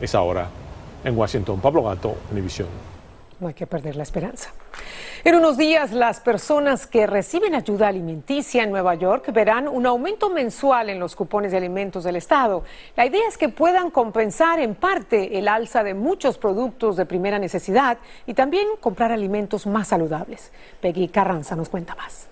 es 0.00 0.14
ahora. 0.14 0.48
En 1.04 1.16
Washington, 1.16 1.60
Pablo 1.60 1.82
Gato, 1.82 2.16
Univisión. 2.30 2.68
No 3.40 3.48
hay 3.48 3.54
que 3.54 3.66
perder 3.66 3.96
la 3.96 4.02
esperanza. 4.02 4.50
En 5.24 5.36
unos 5.36 5.56
días, 5.56 5.92
las 5.92 6.20
personas 6.20 6.86
que 6.86 7.06
reciben 7.06 7.54
ayuda 7.54 7.88
alimenticia 7.88 8.64
en 8.64 8.70
Nueva 8.70 8.94
York 8.96 9.32
verán 9.32 9.68
un 9.68 9.86
aumento 9.86 10.30
mensual 10.30 10.90
en 10.90 10.98
los 10.98 11.14
cupones 11.14 11.52
de 11.52 11.58
alimentos 11.58 12.04
del 12.04 12.16
Estado. 12.16 12.64
La 12.96 13.06
idea 13.06 13.22
es 13.28 13.38
que 13.38 13.48
puedan 13.48 13.90
compensar 13.90 14.58
en 14.58 14.74
parte 14.74 15.38
el 15.38 15.46
alza 15.48 15.84
de 15.84 15.94
muchos 15.94 16.38
productos 16.38 16.96
de 16.96 17.06
primera 17.06 17.38
necesidad 17.38 17.98
y 18.26 18.34
también 18.34 18.66
comprar 18.80 19.12
alimentos 19.12 19.66
más 19.66 19.88
saludables. 19.88 20.50
Peggy 20.80 21.08
Carranza 21.08 21.54
nos 21.54 21.68
cuenta 21.68 21.94
más. 21.94 22.28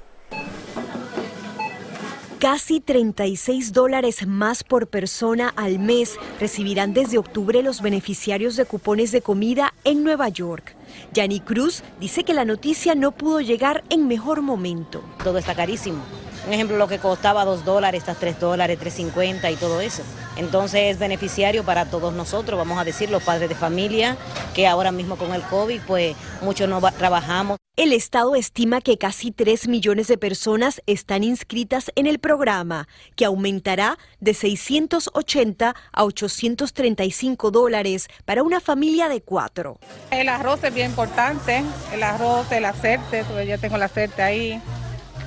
Casi 2.40 2.80
36 2.80 3.75
dólares 3.75 4.26
más 4.26 4.64
por 4.64 4.88
persona 4.88 5.52
al 5.57 5.78
mes 5.78 6.16
recibirán 6.40 6.95
desde 6.95 7.19
octubre 7.19 7.62
los 7.62 7.83
beneficiarios 7.83 8.57
de 8.57 8.64
cupones 8.64 9.12
de 9.12 9.21
comida 9.21 9.75
en 9.85 10.02
Nueva 10.02 10.30
York. 10.30 10.75
Yanni 11.12 11.40
Cruz 11.40 11.82
dice 11.99 12.25
que 12.25 12.35
la 12.35 12.44
noticia 12.44 12.94
no 12.94 13.12
pudo 13.12 13.40
llegar 13.40 13.85
en 13.90 14.09
mejor 14.09 14.42
momento. 14.42 15.02
Todo 15.23 15.38
está 15.38 15.54
carísimo. 15.54 16.02
Un 16.47 16.54
ejemplo, 16.54 16.76
lo 16.76 16.88
que 16.88 16.99
costaba 16.99 17.44
2 17.44 17.64
dólares, 17.64 18.00
está 18.00 18.14
3 18.14 18.40
dólares, 18.40 18.78
3.50 18.80 19.52
y 19.52 19.56
todo 19.56 19.80
eso. 19.80 20.02
Entonces 20.37 20.92
es 20.92 20.99
beneficiario 20.99 21.64
para 21.64 21.87
todos 21.87 22.14
nosotros, 22.14 22.59
vamos 22.59 22.78
a 22.78 22.85
decir, 22.85 23.11
los 23.11 23.23
padres 23.23 23.49
de 23.49 23.54
familia, 23.54 24.16
que 24.54 24.66
ahora 24.66 24.90
mismo 24.90 25.16
con 25.16 25.35
el 25.35 25.42
COVID, 25.42 25.80
pues 25.87 26.16
muchos 26.40 26.68
no 26.68 26.80
trabajamos. 26.92 27.59
El 27.76 27.92
Estado 27.92 28.35
estima 28.35 28.80
que 28.80 28.99
casi 28.99 29.30
3 29.30 29.68
millones 29.68 30.09
de 30.09 30.18
personas 30.18 30.82
están 30.87 31.25
inscritas 31.25 31.90
en 31.94 32.06
el 32.06 32.18
programa, 32.18 32.88
que 33.16 33.25
aumentará 33.25 33.99
de 34.18 34.35
680 34.35 35.75
a 35.92 36.04
835 36.04 37.50
dólares 37.50 38.09
para 38.25 38.42
una 38.42 38.61
familia 38.61 39.09
de 39.09 39.23
cuatro. 39.23 39.78
El 40.11 40.28
arroz 40.28 40.62
es 40.64 40.75
bien 40.75 40.90
importante, 40.90 41.62
el 41.92 42.02
arroz, 42.02 42.50
el 42.52 42.64
acerte, 42.64 43.25
porque 43.25 43.47
yo 43.47 43.59
tengo 43.59 43.76
el 43.76 43.82
acerte 43.82 44.20
ahí, 44.20 44.61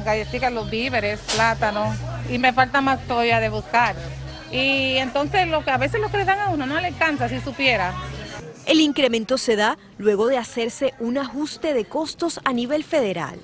galletitas, 0.03 0.51
los 0.51 0.69
víveres, 0.69 1.19
plátano, 1.33 1.93
y 2.29 2.37
me 2.37 2.53
falta 2.53 2.81
más 2.81 2.99
todavía 3.07 3.39
de 3.39 3.49
buscar. 3.49 3.95
Y 4.51 4.97
entonces 4.97 5.47
lo 5.47 5.63
que 5.63 5.71
a 5.71 5.77
veces 5.77 5.99
lo 5.99 6.09
que 6.09 6.17
le 6.17 6.25
dan 6.25 6.39
a 6.39 6.49
uno 6.49 6.65
no 6.65 6.79
le 6.79 6.87
alcanza 6.87 7.27
si 7.27 7.39
supiera. 7.39 7.93
El 8.65 8.79
incremento 8.79 9.37
se 9.37 9.55
da 9.55 9.77
luego 9.97 10.27
de 10.27 10.37
hacerse 10.37 10.93
un 10.99 11.17
ajuste 11.17 11.73
de 11.73 11.85
costos 11.85 12.39
a 12.45 12.53
nivel 12.53 12.83
federal. 12.83 13.39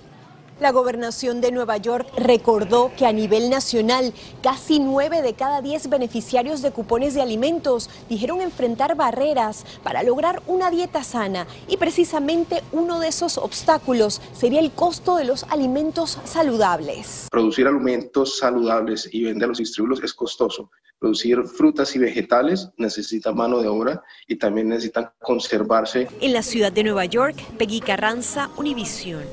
La 0.59 0.73
gobernación 0.73 1.39
de 1.39 1.53
Nueva 1.53 1.77
York 1.77 2.05
recordó 2.17 2.91
que 2.97 3.05
a 3.05 3.13
nivel 3.13 3.49
nacional 3.49 4.13
casi 4.43 4.79
nueve 4.79 5.21
de 5.21 5.33
cada 5.33 5.61
diez 5.61 5.89
beneficiarios 5.89 6.61
de 6.61 6.71
cupones 6.71 7.13
de 7.13 7.21
alimentos 7.21 7.89
dijeron 8.09 8.41
enfrentar 8.41 8.97
barreras 8.97 9.65
para 9.83 10.03
lograr 10.03 10.41
una 10.47 10.69
dieta 10.69 11.05
sana 11.05 11.47
y 11.69 11.77
precisamente 11.77 12.61
uno 12.73 12.99
de 12.99 13.07
esos 13.07 13.37
obstáculos 13.37 14.21
sería 14.33 14.59
el 14.59 14.71
costo 14.71 15.15
de 15.15 15.23
los 15.23 15.43
alimentos 15.43 16.19
saludables. 16.25 17.27
Producir 17.31 17.65
alimentos 17.65 18.37
saludables 18.37 19.07
y 19.13 19.23
venderlos 19.23 19.61
y 19.61 19.63
distribuirlos 19.63 20.03
es 20.03 20.13
costoso. 20.13 20.71
Producir 20.99 21.41
frutas 21.45 21.95
y 21.95 21.99
vegetales 21.99 22.67
necesita 22.75 23.31
mano 23.31 23.61
de 23.61 23.69
obra 23.69 24.03
y 24.27 24.35
también 24.35 24.67
necesitan 24.67 25.09
conservarse. 25.19 26.09
En 26.19 26.33
la 26.33 26.43
ciudad 26.43 26.73
de 26.73 26.83
Nueva 26.83 27.05
York, 27.05 27.37
Peggy 27.57 27.79
Carranza, 27.79 28.49
Univisión. 28.57 29.23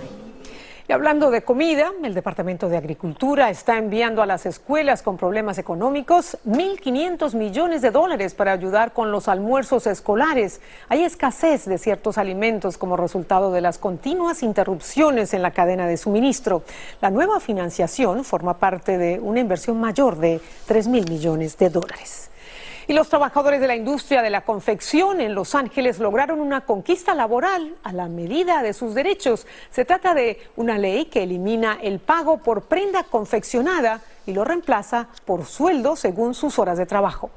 Y 0.89 0.93
hablando 0.93 1.33
de 1.33 1.43
comida, 1.43 1.91
el 2.05 2.15
Departamento 2.15 2.69
de 2.69 2.77
Agricultura 2.77 3.51
está 3.51 3.77
enviando 3.77 4.23
a 4.23 4.27
las 4.27 4.47
escuelas 4.47 5.03
con 5.03 5.17
problemas 5.17 5.59
económicos 5.59 6.39
1.500 6.47 7.35
millones 7.35 7.83
de 7.83 7.91
dólares 7.91 8.35
para 8.35 8.53
ayudar 8.53 8.93
con 8.93 9.11
los 9.11 9.27
almuerzos 9.27 9.89
escolares. 9.89 10.61
Hay 10.89 11.03
escasez 11.03 11.65
de 11.65 11.79
ciertos 11.79 12.19
alimentos 12.19 12.79
como 12.79 12.97
resultado 12.97 13.51
de 13.51 13.63
las 13.63 13.79
continuas 13.79 14.45
interrupciones 14.45 15.35
en 15.35 15.43
la 15.43 15.51
cadena 15.51 15.89
de 15.89 15.97
suministro. 15.97 16.63
La 17.01 17.11
nueva 17.11 17.41
financiación 17.41 18.23
forma 18.23 18.59
parte 18.59 18.97
de 18.97 19.19
una 19.19 19.41
inversión 19.41 19.81
mayor 19.81 20.19
de 20.19 20.41
3 20.67 20.87
mil 20.87 21.11
millones 21.11 21.59
de 21.59 21.69
dólares. 21.69 22.31
Y 22.89 22.93
los 22.93 23.09
trabajadores 23.09 23.61
de 23.61 23.67
la 23.67 23.75
industria 23.75 24.23
de 24.23 24.31
la 24.31 24.43
confección 24.43 25.21
en 25.21 25.35
Los 25.35 25.57
Ángeles 25.57 25.99
lograron 25.99 26.41
una 26.41 26.61
conquista 26.61 27.17
laboral 27.17 27.75
a 27.83 27.93
la 27.93 28.09
medida 28.09 28.63
de 28.63 28.73
sus 28.73 28.95
derechos. 28.95 29.47
Se 29.71 29.85
trata 29.85 30.15
de 30.15 30.39
una 30.55 30.79
ley 30.79 31.07
que 31.07 31.25
elimina 31.25 31.79
el 31.83 31.99
pago 31.99 32.39
por 32.39 32.63
prenda 32.63 33.03
confeccionada 33.03 34.03
y 34.25 34.33
lo 34.33 34.45
reemplaza 34.45 35.09
por 35.25 35.47
sueldo 35.47 35.97
según 35.97 36.35
sus 36.35 36.61
horas 36.61 36.79
de 36.79 36.87
trabajo. 36.87 37.31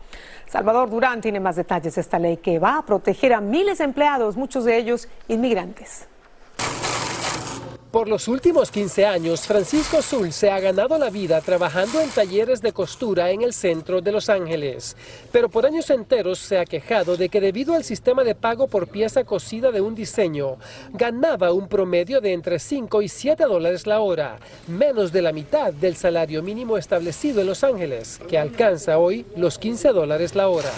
Salvador 0.48 0.90
Durán 0.90 1.20
tiene 1.20 1.40
más 1.40 1.56
detalles 1.56 1.96
de 1.96 2.02
esta 2.02 2.20
ley 2.20 2.38
que 2.38 2.60
va 2.60 2.78
a 2.78 2.86
proteger 2.86 3.34
a 3.34 3.42
miles 3.42 3.80
de 3.80 3.86
empleados, 3.86 4.38
muchos 4.38 4.66
de 4.66 4.78
ellos 4.78 5.08
inmigrantes. 5.28 6.08
Por 7.92 8.08
los 8.08 8.28
últimos 8.28 8.70
15 8.70 9.08
años, 9.08 9.48
Francisco 9.48 10.04
Zul 10.04 10.32
se 10.32 10.52
ha 10.52 10.60
ganado 10.60 11.00
la 11.00 11.10
vida 11.10 11.42
trabajando 11.42 12.00
en 12.02 12.10
talleres 12.12 12.62
de 12.62 12.72
costura 12.72 13.32
en 13.32 13.42
el 13.42 13.52
centro 13.52 14.00
de 14.00 14.12
Los 14.12 14.30
Ángeles. 14.30 14.96
Pero 15.32 15.50
por 15.50 15.66
años 15.66 15.90
enteros 15.90 16.38
se 16.38 16.60
ha 16.60 16.66
quejado 16.66 17.18
de 17.18 17.30
que 17.30 17.42
debido 17.42 17.74
al 17.74 17.84
sistema 17.84 18.24
de 18.24 18.36
pago 18.36 18.68
por 18.68 18.90
pieza 18.90 19.24
cosida 19.24 19.72
de 19.72 19.82
un 19.82 19.96
diseño, 19.96 20.58
ganaba 20.94 21.52
un 21.52 21.68
promedio 21.68 22.22
de 22.22 22.34
entre 22.34 22.60
5 22.60 23.02
y 23.02 23.10
7 23.10 23.46
dólares 23.46 23.88
la 23.88 24.02
hora, 24.02 24.38
menos 24.68 25.12
de 25.12 25.24
la 25.24 25.34
mitad 25.34 25.74
del 25.74 25.96
salario 25.96 26.44
mínimo 26.44 26.78
establecido 26.78 27.42
en 27.42 27.48
Los 27.48 27.64
Ángeles, 27.64 28.20
que 28.30 28.38
alcanza 28.38 29.00
hoy 29.00 29.26
los 29.36 29.58
15 29.58 29.90
dólares 29.94 30.36
la 30.36 30.48
hora. 30.48 30.70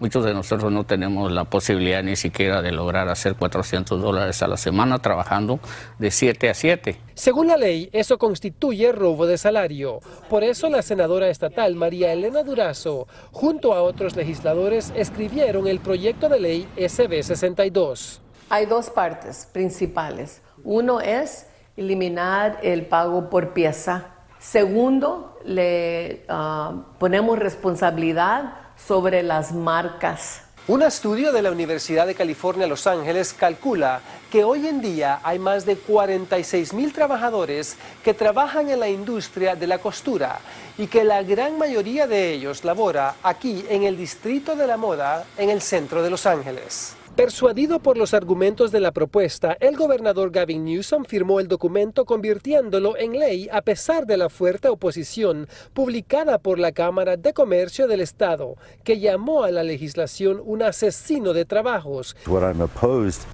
Muchos 0.00 0.24
de 0.24 0.32
nosotros 0.32 0.72
no 0.72 0.84
tenemos 0.84 1.30
la 1.30 1.44
posibilidad 1.44 2.02
ni 2.02 2.16
siquiera 2.16 2.62
de 2.62 2.72
lograr 2.72 3.10
hacer 3.10 3.34
400 3.34 4.00
dólares 4.00 4.42
a 4.42 4.48
la 4.48 4.56
semana 4.56 4.98
trabajando 4.98 5.60
de 5.98 6.10
7 6.10 6.48
a 6.48 6.54
7. 6.54 6.98
Según 7.12 7.48
la 7.48 7.58
ley, 7.58 7.90
eso 7.92 8.16
constituye 8.16 8.92
robo 8.92 9.26
de 9.26 9.36
salario. 9.36 10.00
Por 10.30 10.42
eso 10.42 10.70
la 10.70 10.80
senadora 10.80 11.28
estatal 11.28 11.74
María 11.74 12.14
Elena 12.14 12.42
Durazo, 12.42 13.08
junto 13.30 13.74
a 13.74 13.82
otros 13.82 14.16
legisladores, 14.16 14.90
escribieron 14.96 15.66
el 15.66 15.80
proyecto 15.80 16.30
de 16.30 16.40
ley 16.40 16.68
SB 16.78 17.22
62. 17.22 18.22
Hay 18.48 18.64
dos 18.64 18.88
partes 18.88 19.50
principales. 19.52 20.40
Uno 20.64 21.02
es 21.02 21.46
eliminar 21.76 22.58
el 22.62 22.86
pago 22.86 23.28
por 23.28 23.52
pieza. 23.52 24.14
Segundo, 24.38 25.38
le 25.44 26.24
uh, 26.30 26.84
ponemos 26.98 27.38
responsabilidad 27.38 28.69
sobre 28.86 29.22
las 29.22 29.52
marcas. 29.52 30.42
Un 30.68 30.82
estudio 30.82 31.32
de 31.32 31.42
la 31.42 31.50
Universidad 31.50 32.06
de 32.06 32.14
California, 32.14 32.66
Los 32.66 32.86
Ángeles, 32.86 33.32
calcula 33.32 34.00
que 34.30 34.44
hoy 34.44 34.68
en 34.68 34.80
día 34.80 35.18
hay 35.24 35.38
más 35.38 35.66
de 35.66 35.76
46 35.76 36.74
mil 36.74 36.92
trabajadores 36.92 37.76
que 38.04 38.14
trabajan 38.14 38.70
en 38.70 38.78
la 38.78 38.88
industria 38.88 39.56
de 39.56 39.66
la 39.66 39.78
costura 39.78 40.38
y 40.78 40.86
que 40.86 41.02
la 41.02 41.22
gran 41.22 41.58
mayoría 41.58 42.06
de 42.06 42.32
ellos 42.32 42.62
labora 42.64 43.16
aquí 43.22 43.64
en 43.68 43.82
el 43.82 43.96
Distrito 43.96 44.54
de 44.54 44.66
la 44.66 44.76
Moda, 44.76 45.24
en 45.36 45.50
el 45.50 45.60
centro 45.60 46.02
de 46.02 46.10
Los 46.10 46.26
Ángeles. 46.26 46.94
Persuadido 47.16 47.80
por 47.80 47.98
los 47.98 48.14
argumentos 48.14 48.70
de 48.70 48.80
la 48.80 48.92
propuesta, 48.92 49.56
el 49.60 49.76
gobernador 49.76 50.30
Gavin 50.30 50.64
Newsom 50.64 51.04
firmó 51.04 51.40
el 51.40 51.48
documento 51.48 52.06
convirtiéndolo 52.06 52.96
en 52.96 53.18
ley 53.18 53.48
a 53.52 53.60
pesar 53.62 54.06
de 54.06 54.16
la 54.16 54.30
fuerte 54.30 54.68
oposición 54.68 55.48
publicada 55.74 56.38
por 56.38 56.58
la 56.58 56.72
Cámara 56.72 57.16
de 57.16 57.34
Comercio 57.34 57.88
del 57.88 58.00
Estado, 58.00 58.56
que 58.84 59.00
llamó 59.00 59.42
a 59.42 59.50
la 59.50 59.62
legislación 59.64 60.40
un 60.42 60.62
asesino 60.62 61.32
de 61.32 61.44
trabajos. 61.44 62.16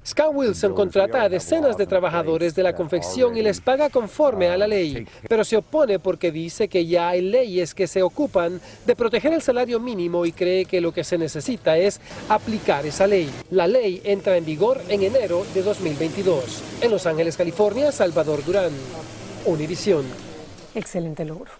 Scott 0.05 0.31
Wilson 0.33 0.73
contrata 0.73 1.21
a 1.21 1.29
decenas 1.29 1.77
de 1.77 1.85
trabajadores 1.85 2.55
de 2.55 2.63
la 2.63 2.73
confección 2.73 3.37
y 3.37 3.41
les 3.41 3.61
paga 3.61 3.89
conforme 3.89 4.49
a 4.49 4.57
la 4.57 4.67
ley, 4.67 5.07
pero 5.29 5.45
se 5.45 5.55
opone 5.55 5.99
porque 5.99 6.31
dice 6.31 6.67
que 6.67 6.87
ya 6.87 7.09
hay 7.09 7.21
leyes 7.21 7.73
que 7.73 7.87
se 7.87 8.01
ocupan 8.01 8.59
de 8.85 8.95
proteger 8.95 9.33
el 9.33 9.41
salario 9.41 9.79
mínimo 9.79 10.25
y 10.25 10.33
cree 10.33 10.65
que 10.65 10.81
lo 10.81 10.91
que 10.91 11.03
se 11.03 11.17
necesita 11.17 11.77
es 11.77 12.01
aplicar 12.27 12.85
esa 12.85 13.07
ley. 13.07 13.29
La 13.51 13.66
ley 13.67 13.77
ley 13.81 14.01
entra 14.03 14.37
en 14.37 14.45
vigor 14.45 14.81
en 14.89 15.03
enero 15.03 15.45
de 15.53 15.61
2022. 15.61 16.63
En 16.81 16.91
Los 16.91 17.05
Ángeles, 17.05 17.37
California, 17.37 17.91
Salvador 17.91 18.43
Durán, 18.43 18.71
Univisión. 19.45 20.05
Excelente 20.75 21.25
logro. 21.25 21.51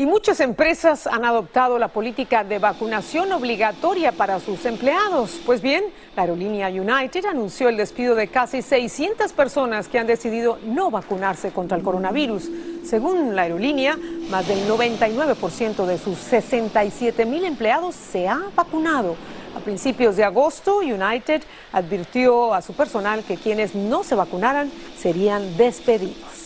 Y 0.00 0.06
muchas 0.06 0.38
empresas 0.38 1.08
han 1.08 1.24
adoptado 1.24 1.76
la 1.76 1.88
política 1.88 2.44
de 2.44 2.60
vacunación 2.60 3.32
obligatoria 3.32 4.12
para 4.12 4.38
sus 4.38 4.64
empleados. 4.64 5.40
Pues 5.44 5.60
bien, 5.60 5.86
la 6.14 6.22
aerolínea 6.22 6.68
United 6.68 7.24
anunció 7.24 7.68
el 7.68 7.76
despido 7.76 8.14
de 8.14 8.28
casi 8.28 8.62
600 8.62 9.32
personas 9.32 9.88
que 9.88 9.98
han 9.98 10.06
decidido 10.06 10.60
no 10.64 10.92
vacunarse 10.92 11.50
contra 11.50 11.76
el 11.76 11.82
coronavirus. 11.82 12.48
Según 12.84 13.34
la 13.34 13.42
aerolínea, 13.42 13.98
más 14.30 14.46
del 14.46 14.68
99% 14.68 15.84
de 15.84 15.98
sus 15.98 16.16
67 16.16 17.26
mil 17.26 17.44
empleados 17.44 17.96
se 17.96 18.28
ha 18.28 18.40
vacunado. 18.54 19.16
A 19.58 19.60
principios 19.60 20.14
de 20.14 20.22
agosto, 20.22 20.78
United 20.78 21.42
advirtió 21.72 22.54
a 22.54 22.62
su 22.62 22.74
personal 22.74 23.24
que 23.24 23.36
quienes 23.36 23.74
no 23.74 24.04
se 24.04 24.14
vacunaran 24.14 24.70
serían 24.96 25.56
despedidos. 25.56 26.37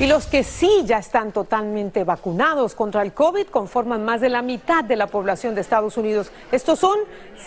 Y 0.00 0.06
los 0.06 0.26
que 0.26 0.44
sí 0.44 0.84
ya 0.84 0.98
están 0.98 1.32
totalmente 1.32 2.04
vacunados 2.04 2.76
contra 2.76 3.02
el 3.02 3.12
COVID 3.12 3.48
conforman 3.48 4.04
más 4.04 4.20
de 4.20 4.28
la 4.28 4.42
mitad 4.42 4.84
de 4.84 4.94
la 4.94 5.08
población 5.08 5.56
de 5.56 5.60
Estados 5.60 5.96
Unidos. 5.96 6.30
Estos 6.52 6.78
son 6.78 6.96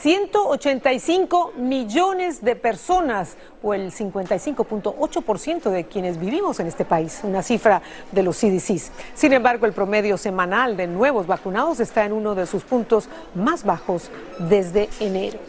185 0.01 1.53
millones 1.55 2.43
de 2.43 2.57
personas 2.57 3.37
o 3.63 3.73
el 3.73 3.93
55.8% 3.93 5.69
de 5.69 5.85
quienes 5.85 6.19
vivimos 6.19 6.59
en 6.59 6.67
este 6.67 6.83
país, 6.83 7.21
una 7.23 7.41
cifra 7.41 7.81
de 8.11 8.21
los 8.21 8.35
CDCs. 8.35 8.91
Sin 9.13 9.31
embargo, 9.31 9.65
el 9.65 9.71
promedio 9.71 10.17
semanal 10.17 10.75
de 10.75 10.87
nuevos 10.87 11.27
vacunados 11.27 11.79
está 11.79 12.03
en 12.03 12.11
uno 12.11 12.35
de 12.35 12.47
sus 12.47 12.63
puntos 12.63 13.07
más 13.33 13.63
bajos 13.63 14.11
desde 14.39 14.89
enero. 14.99 15.39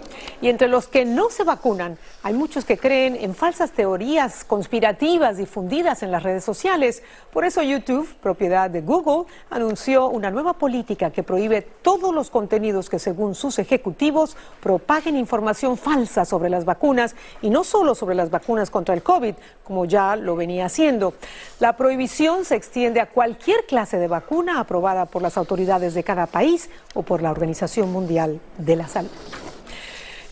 Y 0.40 0.48
entre 0.48 0.68
los 0.68 0.88
que 0.88 1.04
no 1.04 1.30
se 1.30 1.44
vacunan, 1.44 1.98
hay 2.22 2.34
muchos 2.34 2.64
que 2.64 2.78
creen 2.78 3.16
en 3.16 3.34
falsas 3.34 3.72
teorías 3.72 4.44
conspirativas 4.44 5.36
difundidas 5.36 6.02
en 6.02 6.10
las 6.10 6.22
redes 6.22 6.44
sociales. 6.44 7.02
Por 7.32 7.44
eso 7.44 7.62
YouTube, 7.62 8.12
propiedad 8.20 8.70
de 8.70 8.80
Google, 8.80 9.30
anunció 9.50 10.08
una 10.08 10.30
nueva 10.30 10.54
política 10.54 11.10
que 11.10 11.22
prohíbe 11.22 11.62
todos 11.62 12.14
los 12.14 12.30
contenidos 12.30 12.88
que 12.88 12.98
según 12.98 13.34
sus 13.34 13.58
ejecutivos 13.58 14.36
propaguen 14.60 15.16
información 15.16 15.76
falsa 15.76 16.24
sobre 16.24 16.50
las 16.50 16.64
vacunas 16.64 17.14
y 17.40 17.50
no 17.50 17.64
solo 17.64 17.94
sobre 17.94 18.14
las 18.14 18.30
vacunas 18.30 18.70
contra 18.70 18.94
el 18.94 19.02
COVID, 19.02 19.34
como 19.64 19.84
ya 19.84 20.16
lo 20.16 20.36
venía 20.36 20.66
haciendo. 20.66 21.14
La 21.60 21.76
prohibición 21.76 22.44
se 22.44 22.56
extiende 22.56 23.00
a 23.00 23.06
cualquier 23.06 23.64
clase 23.66 23.98
de 23.98 24.08
vacuna 24.08 24.60
aprobada 24.60 25.06
por 25.06 25.22
las 25.22 25.36
autoridades 25.36 25.94
de 25.94 26.04
cada 26.04 26.26
país 26.26 26.70
o 26.94 27.02
por 27.02 27.22
la 27.22 27.30
Organización 27.30 27.92
Mundial 27.92 28.40
de 28.58 28.76
la 28.76 28.88
Salud. 28.88 29.10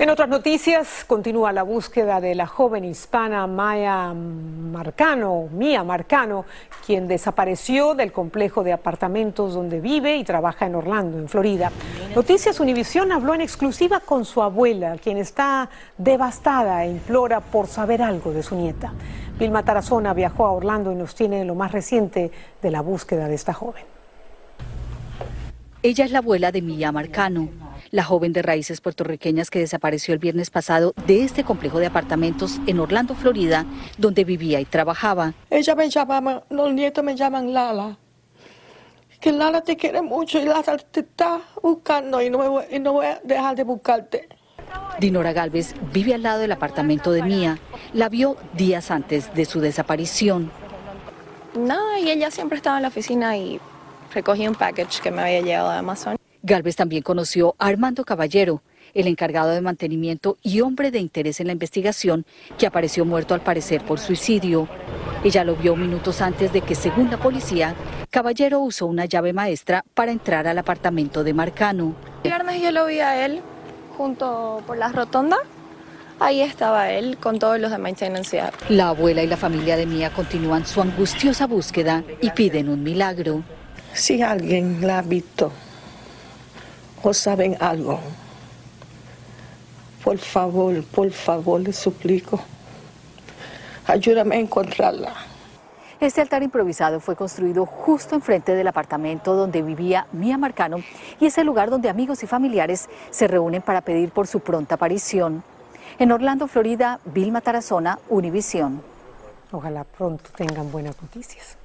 En 0.00 0.08
otras 0.08 0.30
noticias, 0.30 1.04
continúa 1.06 1.52
la 1.52 1.62
búsqueda 1.62 2.22
de 2.22 2.34
la 2.34 2.46
joven 2.46 2.86
hispana 2.86 3.46
Maya 3.46 4.14
Marcano, 4.14 5.50
Mía 5.52 5.84
Marcano, 5.84 6.46
quien 6.86 7.06
desapareció 7.06 7.92
del 7.94 8.10
complejo 8.10 8.64
de 8.64 8.72
apartamentos 8.72 9.52
donde 9.52 9.78
vive 9.78 10.16
y 10.16 10.24
trabaja 10.24 10.64
en 10.64 10.74
Orlando, 10.74 11.18
en 11.18 11.28
Florida. 11.28 11.70
Noticias 12.16 12.60
Univisión 12.60 13.12
habló 13.12 13.34
en 13.34 13.42
exclusiva 13.42 14.00
con 14.00 14.24
su 14.24 14.40
abuela, 14.40 14.96
quien 14.96 15.18
está 15.18 15.68
devastada 15.98 16.82
e 16.86 16.92
implora 16.92 17.42
por 17.42 17.66
saber 17.66 18.00
algo 18.00 18.32
de 18.32 18.42
su 18.42 18.54
nieta. 18.54 18.94
Vilma 19.38 19.66
Tarazona 19.66 20.14
viajó 20.14 20.46
a 20.46 20.52
Orlando 20.52 20.92
y 20.92 20.94
nos 20.94 21.14
tiene 21.14 21.44
lo 21.44 21.54
más 21.54 21.72
reciente 21.72 22.30
de 22.62 22.70
la 22.70 22.80
búsqueda 22.80 23.28
de 23.28 23.34
esta 23.34 23.52
joven. 23.52 23.89
Ella 25.82 26.04
es 26.04 26.10
la 26.10 26.18
abuela 26.18 26.52
de 26.52 26.62
Mía 26.62 26.92
Marcano 26.92 27.48
la 27.90 28.04
joven 28.04 28.32
de 28.32 28.42
raíces 28.42 28.80
puertorriqueñas 28.80 29.50
que 29.50 29.58
desapareció 29.58 30.14
el 30.14 30.20
viernes 30.20 30.50
pasado 30.50 30.94
de 31.06 31.24
este 31.24 31.44
complejo 31.44 31.78
de 31.78 31.86
apartamentos 31.86 32.60
en 32.66 32.80
Orlando, 32.80 33.14
Florida, 33.14 33.66
donde 33.98 34.24
vivía 34.24 34.60
y 34.60 34.64
trabajaba. 34.64 35.34
Ella 35.50 35.74
me 35.74 35.88
llamaba, 35.88 36.44
los 36.50 36.72
nietos 36.72 37.02
me 37.04 37.16
llaman 37.16 37.52
Lala. 37.52 37.98
Que 39.20 39.32
Lala 39.32 39.62
te 39.62 39.76
quiere 39.76 40.02
mucho 40.02 40.38
y 40.38 40.44
Lala 40.44 40.78
te 40.78 41.00
está 41.00 41.40
buscando 41.62 42.22
y 42.22 42.30
no, 42.30 42.62
y 42.70 42.78
no 42.78 42.94
voy 42.94 43.06
a 43.06 43.20
dejar 43.24 43.56
de 43.56 43.64
buscarte. 43.64 44.28
Dinora 44.98 45.32
Galvez 45.32 45.74
vive 45.92 46.14
al 46.14 46.22
lado 46.22 46.38
del 46.40 46.52
apartamento 46.52 47.10
de 47.10 47.22
Mía. 47.22 47.58
La 47.92 48.08
vio 48.08 48.36
días 48.54 48.90
antes 48.90 49.34
de 49.34 49.44
su 49.44 49.60
desaparición. 49.60 50.52
Nada, 51.58 51.98
y 51.98 52.08
ella 52.08 52.30
siempre 52.30 52.56
estaba 52.56 52.76
en 52.76 52.82
la 52.82 52.88
oficina 52.88 53.36
y 53.36 53.60
recogí 54.12 54.46
un 54.46 54.54
package 54.54 55.00
que 55.00 55.10
me 55.10 55.22
había 55.22 55.40
llegado 55.40 55.70
de 55.70 55.76
Amazon. 55.76 56.16
Galvez 56.42 56.76
también 56.76 57.02
conoció 57.02 57.54
a 57.58 57.66
Armando 57.66 58.04
Caballero, 58.04 58.62
el 58.94 59.06
encargado 59.06 59.50
de 59.50 59.60
mantenimiento 59.60 60.36
y 60.42 60.62
hombre 60.62 60.90
de 60.90 60.98
interés 60.98 61.40
en 61.40 61.46
la 61.46 61.52
investigación, 61.52 62.24
que 62.58 62.66
apareció 62.66 63.04
muerto 63.04 63.34
al 63.34 63.40
parecer 63.40 63.82
por 63.82 63.98
suicidio. 63.98 64.68
Ella 65.22 65.44
lo 65.44 65.54
vio 65.54 65.76
minutos 65.76 66.20
antes 66.22 66.52
de 66.52 66.62
que, 66.62 66.74
según 66.74 67.10
la 67.10 67.18
policía, 67.18 67.74
Caballero 68.10 68.60
usó 68.60 68.86
una 68.86 69.04
llave 69.04 69.32
maestra 69.32 69.84
para 69.94 70.12
entrar 70.12 70.46
al 70.46 70.58
apartamento 70.58 71.22
de 71.22 71.34
Marcano. 71.34 71.94
El 72.24 72.30
viernes 72.30 72.62
yo 72.62 72.70
lo 72.72 72.86
vi 72.86 73.00
a 73.00 73.24
él 73.24 73.40
junto 73.96 74.62
por 74.66 74.78
la 74.78 74.88
rotonda. 74.88 75.36
Ahí 76.18 76.40
estaba 76.40 76.90
él 76.90 77.16
con 77.18 77.38
todos 77.38 77.58
los 77.60 77.70
de 77.70 77.78
maintenance. 77.78 78.42
La 78.68 78.88
abuela 78.88 79.22
y 79.22 79.26
la 79.26 79.36
familia 79.36 79.76
de 79.76 79.86
Mía 79.86 80.10
continúan 80.10 80.66
su 80.66 80.82
angustiosa 80.82 81.46
búsqueda 81.46 82.02
y 82.20 82.30
piden 82.30 82.68
un 82.68 82.82
milagro. 82.82 83.42
Si 83.94 84.22
alguien 84.22 84.86
la 84.86 84.98
ha 84.98 85.02
visto 85.02 85.50
o 87.02 87.12
saben 87.12 87.56
algo, 87.60 87.98
por 90.04 90.18
favor, 90.18 90.82
por 90.84 91.10
favor, 91.10 91.60
les 91.60 91.76
suplico, 91.76 92.40
ayúdame 93.86 94.36
a 94.36 94.38
encontrarla. 94.38 95.12
Este 96.00 96.22
altar 96.22 96.42
improvisado 96.42 96.98
fue 96.98 97.14
construido 97.14 97.66
justo 97.66 98.14
enfrente 98.14 98.54
del 98.54 98.66
apartamento 98.68 99.34
donde 99.34 99.60
vivía 99.60 100.06
Mía 100.12 100.38
Marcano 100.38 100.78
y 101.20 101.26
es 101.26 101.36
el 101.36 101.46
lugar 101.46 101.68
donde 101.68 101.90
amigos 101.90 102.22
y 102.22 102.26
familiares 102.26 102.88
se 103.10 103.28
reúnen 103.28 103.60
para 103.60 103.82
pedir 103.82 104.10
por 104.10 104.26
su 104.26 104.40
pronta 104.40 104.76
aparición. 104.76 105.42
En 105.98 106.10
Orlando, 106.10 106.48
Florida, 106.48 107.00
Vilma 107.04 107.42
Tarazona, 107.42 107.98
Univisión. 108.08 108.80
Ojalá 109.52 109.84
pronto 109.84 110.30
tengan 110.34 110.72
buenas 110.72 110.96
noticias. 111.02 111.59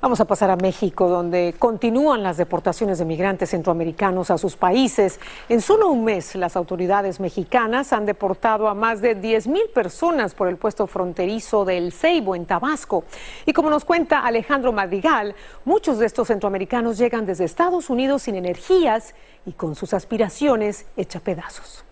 Vamos 0.00 0.20
a 0.20 0.24
pasar 0.24 0.50
a 0.50 0.56
México, 0.56 1.08
donde 1.08 1.54
continúan 1.58 2.22
las 2.22 2.36
deportaciones 2.36 2.98
de 2.98 3.04
migrantes 3.04 3.50
centroamericanos 3.50 4.30
a 4.30 4.38
sus 4.38 4.56
países. 4.56 5.20
En 5.48 5.60
solo 5.60 5.88
un 5.88 6.04
mes, 6.04 6.34
las 6.34 6.56
autoridades 6.56 7.20
mexicanas 7.20 7.92
han 7.92 8.06
deportado 8.06 8.68
a 8.68 8.74
más 8.74 9.00
de 9.00 9.14
10 9.14 9.46
mil 9.46 9.68
personas 9.74 10.34
por 10.34 10.48
el 10.48 10.56
puesto 10.56 10.86
fronterizo 10.86 11.64
del 11.64 11.92
Ceibo 11.92 12.34
en 12.34 12.46
Tabasco. 12.46 13.04
Y 13.46 13.52
como 13.52 13.70
nos 13.70 13.84
cuenta 13.84 14.20
Alejandro 14.20 14.72
Madrigal, 14.72 15.34
muchos 15.64 15.98
de 15.98 16.06
estos 16.06 16.28
centroamericanos 16.28 16.98
llegan 16.98 17.26
desde 17.26 17.44
Estados 17.44 17.90
Unidos 17.90 18.22
sin 18.22 18.36
energías 18.36 19.14
y 19.46 19.52
con 19.52 19.74
sus 19.74 19.94
aspiraciones 19.94 20.86
hecha 20.96 21.20
pedazos. 21.20 21.84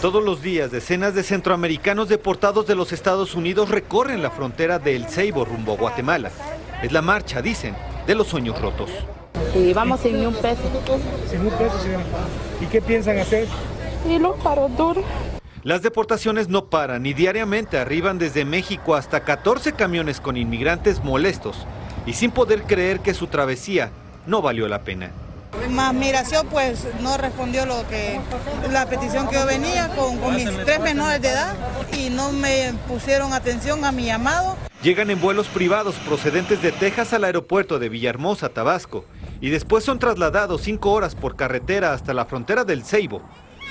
Todos 0.00 0.24
los 0.24 0.40
días, 0.40 0.70
decenas 0.70 1.14
de 1.14 1.22
centroamericanos 1.22 2.08
deportados 2.08 2.66
de 2.66 2.74
los 2.74 2.90
Estados 2.90 3.34
Unidos 3.34 3.68
recorren 3.68 4.22
la 4.22 4.30
frontera 4.30 4.78
de 4.78 4.96
El 4.96 5.04
Ceibo 5.04 5.44
rumbo 5.44 5.74
a 5.74 5.76
Guatemala. 5.76 6.30
Es 6.82 6.90
la 6.90 7.02
marcha, 7.02 7.42
dicen, 7.42 7.76
de 8.06 8.14
los 8.14 8.28
sueños 8.28 8.58
rotos. 8.62 8.88
Y 9.54 9.74
vamos 9.74 10.00
sin 10.00 10.18
ni 10.18 10.24
un 10.24 10.32
peso. 10.32 10.62
Sin 11.30 11.42
un 11.42 11.50
peso, 11.50 11.78
señor. 11.82 12.00
¿Y 12.62 12.66
qué 12.68 12.80
piensan 12.80 13.18
hacer? 13.18 13.46
Y 14.08 14.18
los 14.18 14.38
paro 14.38 14.70
duro. 14.70 15.04
Las 15.64 15.82
deportaciones 15.82 16.48
no 16.48 16.70
paran 16.70 17.04
y 17.04 17.12
diariamente 17.12 17.76
arriban 17.76 18.18
desde 18.18 18.46
México 18.46 18.94
hasta 18.94 19.20
14 19.20 19.74
camiones 19.74 20.18
con 20.22 20.38
inmigrantes 20.38 21.04
molestos 21.04 21.66
y 22.06 22.14
sin 22.14 22.30
poder 22.30 22.62
creer 22.62 23.00
que 23.00 23.12
su 23.12 23.26
travesía 23.26 23.90
no 24.26 24.40
valió 24.40 24.66
la 24.66 24.82
pena. 24.82 25.10
Más 25.70 25.94
migración 25.94 26.46
pues 26.48 26.86
no 27.00 27.16
respondió 27.16 27.66
lo 27.66 27.86
que 27.88 28.20
la 28.70 28.86
petición 28.86 29.28
que 29.28 29.34
yo 29.34 29.46
venía 29.46 29.88
con, 29.96 30.18
con 30.18 30.34
mis 30.34 30.50
tres 30.64 30.80
menores 30.80 31.20
de 31.20 31.28
edad 31.28 31.54
y 31.96 32.10
no 32.10 32.32
me 32.32 32.72
pusieron 32.88 33.32
atención 33.32 33.84
a 33.84 33.92
mi 33.92 34.06
llamado. 34.06 34.56
Llegan 34.82 35.10
en 35.10 35.20
vuelos 35.20 35.48
privados 35.48 35.96
procedentes 36.06 36.62
de 36.62 36.72
Texas 36.72 37.12
al 37.12 37.24
aeropuerto 37.24 37.78
de 37.78 37.88
Villahermosa, 37.88 38.48
Tabasco, 38.48 39.04
y 39.40 39.50
después 39.50 39.84
son 39.84 39.98
trasladados 39.98 40.62
cinco 40.62 40.92
horas 40.92 41.14
por 41.14 41.36
carretera 41.36 41.92
hasta 41.92 42.14
la 42.14 42.24
frontera 42.24 42.64
del 42.64 42.84
Ceibo. 42.84 43.22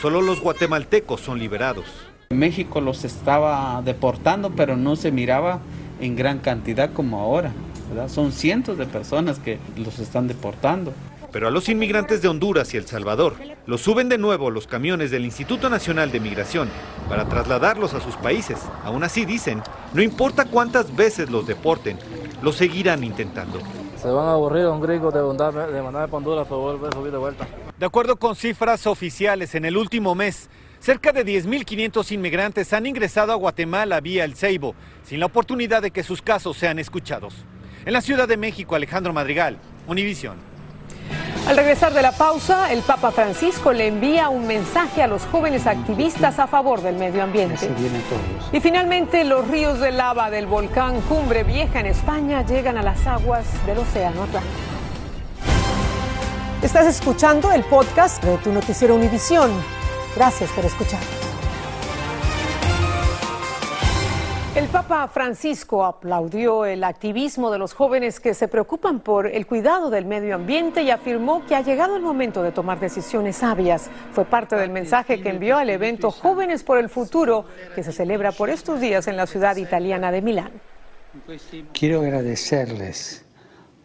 Solo 0.02 0.22
los 0.22 0.40
guatemaltecos 0.42 1.22
son 1.22 1.40
liberados. 1.40 1.86
México 2.30 2.80
los 2.80 3.06
estaba 3.06 3.82
deportando, 3.84 4.52
pero 4.52 4.78
no 4.78 4.96
se 4.96 5.12
miraba 5.12 5.60
en 6.00 6.16
gran 6.16 6.40
cantidad 6.40 6.94
como 6.94 7.20
ahora. 7.20 7.52
¿verdad? 7.90 8.08
Son 8.08 8.32
cientos 8.32 8.78
de 8.78 8.86
personas 8.86 9.40
que 9.40 9.58
los 9.76 9.98
están 10.00 10.28
deportando. 10.28 10.94
Pero 11.32 11.48
a 11.48 11.52
los 11.52 11.70
inmigrantes 11.70 12.22
de 12.22 12.28
Honduras 12.28 12.74
y 12.74 12.78
El 12.78 12.88
Salvador 12.88 13.36
los 13.66 13.82
suben 13.82 14.10
de 14.10 14.18
nuevo 14.18 14.50
los 14.50 14.66
camiones 14.66 15.12
del 15.12 15.26
Instituto 15.26 15.70
Nacional 15.70 16.12
de 16.12 16.20
Migración 16.20 16.70
para 17.08 17.26
trasladarlos 17.26 17.94
a 17.94 18.02
sus 18.02 18.16
países. 18.16 18.58
Aún 18.84 19.04
así 19.04 19.26
dicen, 19.26 19.62
no 19.94 20.02
importa 20.02 20.46
cuántas 20.46 20.96
veces 20.96 21.30
los 21.30 21.46
deporten, 21.46 22.00
lo 22.42 22.52
seguirán 22.52 23.04
intentando. 23.04 23.60
Se 24.02 24.10
van 24.10 24.28
a 24.28 24.32
aburrir 24.32 24.64
a 24.64 24.72
un 24.72 24.82
gringo 24.82 25.12
de, 25.12 25.22
mandarme, 25.22 25.68
de 25.68 25.82
mandarme 25.82 26.08
para 26.08 26.18
Honduras 26.18 26.48
para 26.48 26.60
volver 26.60 26.90
a 26.92 26.96
subir 26.96 27.12
de 27.12 27.18
vuelta. 27.18 27.48
De 27.78 27.86
acuerdo 27.86 28.16
con 28.16 28.36
cifras 28.36 28.88
oficiales, 28.88 29.56
en 29.56 29.66
el 29.66 29.78
último 29.78 30.16
mes, 30.16 30.50
cerca 30.80 31.12
de 31.12 31.26
10.500 31.26 32.12
inmigrantes 32.12 32.74
han 32.74 32.86
ingresado 32.86 33.34
a 33.34 33.36
Guatemala 33.36 34.00
vía 34.00 34.24
el 34.24 34.36
Ceibo, 34.36 34.74
sin 35.04 35.20
la 35.20 35.28
oportunidad 35.28 35.82
de 35.82 35.92
que 35.92 36.04
sus 36.04 36.22
casos 36.22 36.58
sean 36.58 36.80
escuchados. 36.80 37.36
En 37.86 37.94
la 37.94 38.02
Ciudad 38.02 38.28
de 38.28 38.38
México, 38.38 38.76
Alejandro 38.76 39.14
Madrigal, 39.14 39.58
Univisión. 39.88 40.49
Al 41.50 41.58
regresar 41.58 41.96
de 41.96 42.04
la 42.04 42.12
pausa, 42.12 42.72
el 42.72 42.84
Papa 42.84 43.10
Francisco 43.10 43.74
le 43.74 43.88
envía 43.88 44.30
un 44.30 44.46
mensaje 44.46 45.02
a 45.02 45.08
los 45.08 45.26
jóvenes 45.26 45.66
activistas 45.66 46.38
a 46.38 46.46
favor 46.46 46.84
del 46.84 46.96
medio 46.96 47.24
ambiente. 47.24 47.68
Y 48.52 48.60
finalmente, 48.60 49.24
los 49.24 49.48
ríos 49.48 49.80
de 49.80 49.92
lava 49.92 50.30
del 50.30 50.46
volcán 50.46 51.02
Cumbre 51.02 51.44
Vieja 51.44 51.80
en 51.80 51.88
España 51.88 52.46
llegan 52.46 52.78
a 52.78 52.84
las 52.84 53.08
aguas 53.08 53.48
del 53.66 53.80
Océano 53.80 54.26
Atlántico. 54.26 54.54
Estás 56.62 56.86
escuchando 56.86 57.52
el 57.52 57.64
podcast 57.64 58.24
de 58.24 58.38
tu 58.38 58.52
noticiero 58.52 58.94
Univisión. 58.94 59.50
Gracias 60.16 60.52
por 60.52 60.66
escuchar. 60.66 61.02
El 64.60 64.68
Papa 64.68 65.08
Francisco 65.08 65.86
aplaudió 65.86 66.66
el 66.66 66.84
activismo 66.84 67.50
de 67.50 67.58
los 67.58 67.74
jóvenes 67.74 68.20
que 68.20 68.34
se 68.34 68.50
preocupan 68.50 69.00
por 69.00 69.26
el 69.26 69.48
cuidado 69.48 69.90
del 69.90 70.04
medio 70.04 70.36
ambiente 70.36 70.84
y 70.84 70.92
afirmó 70.92 71.46
que 71.46 71.56
ha 71.56 71.62
llegado 71.62 71.96
el 71.96 72.02
momento 72.02 72.44
de 72.44 72.52
tomar 72.52 72.78
decisiones 72.78 73.38
sabias. 73.38 73.90
Fue 74.12 74.26
parte 74.26 74.58
del 74.58 74.70
mensaje 74.70 75.22
que 75.22 75.30
envió 75.30 75.56
al 75.56 75.70
evento 75.70 76.12
Jóvenes 76.12 76.64
por 76.64 76.78
el 76.78 76.90
Futuro, 76.90 77.46
que 77.74 77.84
se 77.84 77.94
celebra 77.94 78.34
por 78.34 78.50
estos 78.50 78.82
días 78.82 79.08
en 79.08 79.16
la 79.16 79.28
ciudad 79.28 79.56
italiana 79.56 80.12
de 80.12 80.22
Milán. 80.22 80.52
Quiero 81.72 82.02
agradecerles 82.02 83.24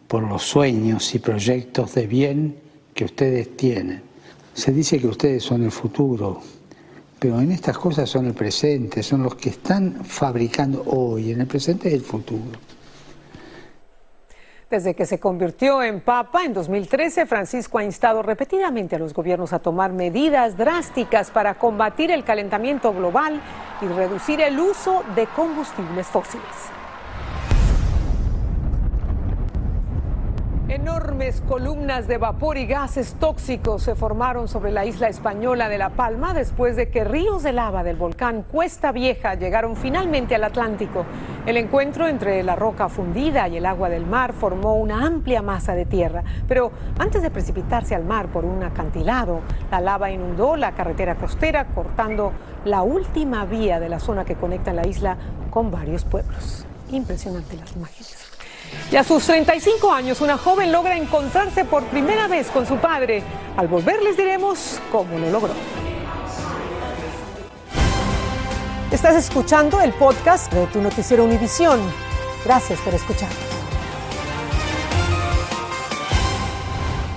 por 0.09 0.23
los 0.23 0.43
sueños 0.43 1.15
y 1.15 1.19
proyectos 1.19 1.95
de 1.95 2.05
bien 2.05 2.59
que 2.93 3.05
ustedes 3.05 3.55
tienen. 3.55 4.03
Se 4.53 4.73
dice 4.73 4.99
que 4.99 5.07
ustedes 5.07 5.41
son 5.41 5.63
el 5.63 5.71
futuro, 5.71 6.41
pero 7.25 7.41
en 7.41 7.51
estas 7.51 7.75
cosas 7.75 8.07
son 8.07 8.27
el 8.27 8.35
presente, 8.35 9.01
son 9.01 9.23
los 9.23 9.33
que 9.33 9.49
están 9.49 10.05
fabricando 10.05 10.83
hoy, 10.85 11.31
en 11.31 11.41
el 11.41 11.47
presente 11.47 11.89
y 11.89 11.95
el 11.95 12.01
futuro. 12.01 12.59
Desde 14.69 14.93
que 14.93 15.07
se 15.07 15.19
convirtió 15.19 15.81
en 15.81 16.01
papa 16.01 16.43
en 16.43 16.53
2013, 16.53 17.25
Francisco 17.25 17.79
ha 17.79 17.83
instado 17.83 18.21
repetidamente 18.21 18.95
a 18.95 18.99
los 18.99 19.11
gobiernos 19.11 19.53
a 19.53 19.59
tomar 19.59 19.91
medidas 19.91 20.55
drásticas 20.55 21.31
para 21.31 21.55
combatir 21.55 22.11
el 22.11 22.23
calentamiento 22.23 22.93
global 22.93 23.41
y 23.81 23.87
reducir 23.87 24.39
el 24.41 24.59
uso 24.59 25.01
de 25.15 25.25
combustibles 25.25 26.05
fósiles. 26.05 26.45
Enormes 30.67 31.41
columnas 31.41 32.07
de 32.07 32.17
vapor 32.17 32.57
y 32.57 32.65
gases 32.65 33.13
tóxicos 33.19 33.83
se 33.83 33.93
formaron 33.93 34.47
sobre 34.47 34.71
la 34.71 34.83
isla 34.83 35.09
española 35.09 35.69
de 35.69 35.77
La 35.77 35.91
Palma 35.91 36.33
después 36.33 36.75
de 36.75 36.89
que 36.89 37.03
ríos 37.03 37.43
de 37.43 37.53
lava 37.53 37.83
del 37.83 37.97
volcán 37.97 38.41
Cuesta 38.41 38.91
Vieja 38.91 39.35
llegaron 39.35 39.75
finalmente 39.75 40.33
al 40.33 40.43
Atlántico. 40.43 41.05
El 41.45 41.57
encuentro 41.57 42.07
entre 42.07 42.41
la 42.41 42.55
roca 42.55 42.89
fundida 42.89 43.47
y 43.47 43.57
el 43.57 43.65
agua 43.67 43.89
del 43.89 44.07
mar 44.07 44.33
formó 44.33 44.73
una 44.73 45.05
amplia 45.05 45.43
masa 45.43 45.75
de 45.75 45.85
tierra, 45.85 46.23
pero 46.47 46.71
antes 46.97 47.21
de 47.21 47.29
precipitarse 47.29 47.93
al 47.93 48.03
mar 48.03 48.29
por 48.29 48.43
un 48.43 48.63
acantilado, 48.63 49.41
la 49.69 49.81
lava 49.81 50.09
inundó 50.09 50.55
la 50.55 50.71
carretera 50.71 51.13
costera 51.13 51.65
cortando 51.65 52.31
la 52.65 52.81
última 52.81 53.45
vía 53.45 53.79
de 53.79 53.89
la 53.89 53.99
zona 53.99 54.25
que 54.25 54.33
conecta 54.33 54.73
la 54.73 54.87
isla 54.87 55.15
con 55.51 55.69
varios 55.69 56.05
pueblos. 56.05 56.65
Impresionante 56.91 57.55
las 57.55 57.75
imágenes. 57.75 58.34
Y 58.91 58.95
a 58.95 59.03
sus 59.03 59.25
35 59.25 59.91
años, 59.91 60.21
una 60.21 60.37
joven 60.37 60.71
logra 60.71 60.95
encontrarse 60.95 61.65
por 61.65 61.83
primera 61.85 62.27
vez 62.27 62.47
con 62.47 62.67
su 62.67 62.77
padre. 62.77 63.23
Al 63.57 63.67
volver 63.67 64.01
les 64.03 64.15
diremos 64.15 64.79
cómo 64.91 65.17
lo 65.17 65.29
logró. 65.29 65.53
Estás 68.91 69.15
escuchando 69.15 69.81
el 69.81 69.91
podcast 69.93 70.53
de 70.53 70.67
tu 70.67 70.81
noticiero 70.81 71.23
Univisión. 71.23 71.79
Gracias 72.45 72.79
por 72.81 72.93
escucharnos. 72.93 73.54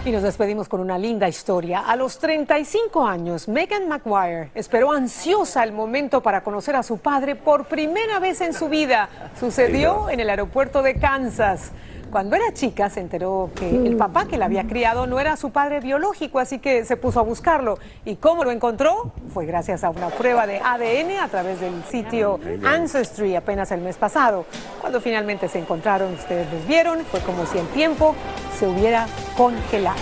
Y 0.09 0.11
nos 0.11 0.23
despedimos 0.23 0.71
con 0.71 0.81
una 0.81 0.97
linda 0.97 1.29
historia. 1.29 1.81
A 1.81 1.95
los 1.95 2.19
35 2.19 3.07
años, 3.07 3.47
Megan 3.47 3.89
McGuire 3.89 4.49
esperó 4.55 4.91
ansiosa 4.91 5.63
el 5.63 5.73
momento 5.73 6.23
para 6.23 6.43
conocer 6.43 6.77
a 6.77 6.83
su 6.83 6.97
padre 6.97 7.37
por 7.37 7.67
primera 7.67 8.19
vez 8.19 8.41
en 8.41 8.55
su 8.55 8.71
vida. 8.71 9.11
Sucedió 9.39 10.09
en 10.09 10.21
el 10.21 10.31
aeropuerto 10.31 10.81
de 10.81 10.95
Kansas. 10.95 11.73
Cuando 12.11 12.37
era 12.37 12.53
chica 12.55 12.89
se 12.89 13.01
enteró 13.01 13.51
que 13.55 13.69
el 13.69 13.97
papá 13.97 14.27
que 14.27 14.39
la 14.39 14.47
había 14.47 14.67
criado 14.67 15.07
no 15.07 15.21
era 15.21 15.37
su 15.37 15.51
padre 15.51 15.81
biológico, 15.81 16.39
así 16.39 16.59
que 16.59 16.85
se 16.85 16.97
puso 16.97 17.21
a 17.21 17.23
buscarlo. 17.23 17.79
¿Y 18.05 18.17
cómo 18.17 18.45
lo 18.45 18.51
encontró? 18.51 19.13
Fue 19.35 19.45
gracias 19.45 19.85
a 19.85 19.91
una 19.91 20.09
prueba 20.09 20.47
de 20.47 20.59
ADN 20.59 21.21
a 21.21 21.29
través 21.29 21.61
del 21.61 21.83
sitio 21.85 22.41
Ancestry 22.65 23.37
apenas 23.37 23.71
el 23.73 23.83
mes 23.83 23.97
pasado. 23.97 24.47
Cuando 24.81 25.01
finalmente 25.01 25.49
se 25.49 25.59
encontraron, 25.59 26.15
ustedes 26.15 26.51
los 26.53 26.67
vieron, 26.67 27.01
fue 27.05 27.21
como 27.21 27.45
si 27.47 27.59
el 27.59 27.67
tiempo 27.69 28.15
se 28.59 28.67
hubiera 28.67 29.07
congelado. 29.37 29.99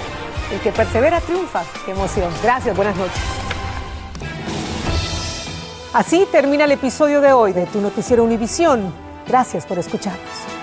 El 0.53 0.61
que 0.61 0.71
persevera 0.71 1.21
triunfa. 1.21 1.64
Qué 1.85 1.90
emoción. 1.90 2.33
Gracias, 2.42 2.77
buenas 2.77 2.97
noches. 2.97 3.23
Así 5.92 6.27
termina 6.31 6.64
el 6.64 6.73
episodio 6.73 7.21
de 7.21 7.33
hoy 7.33 7.53
de 7.53 7.66
Tu 7.66 7.81
Noticiero 7.81 8.23
Univisión. 8.23 8.92
Gracias 9.27 9.66
por 9.66 9.79
escucharnos. 9.79 10.56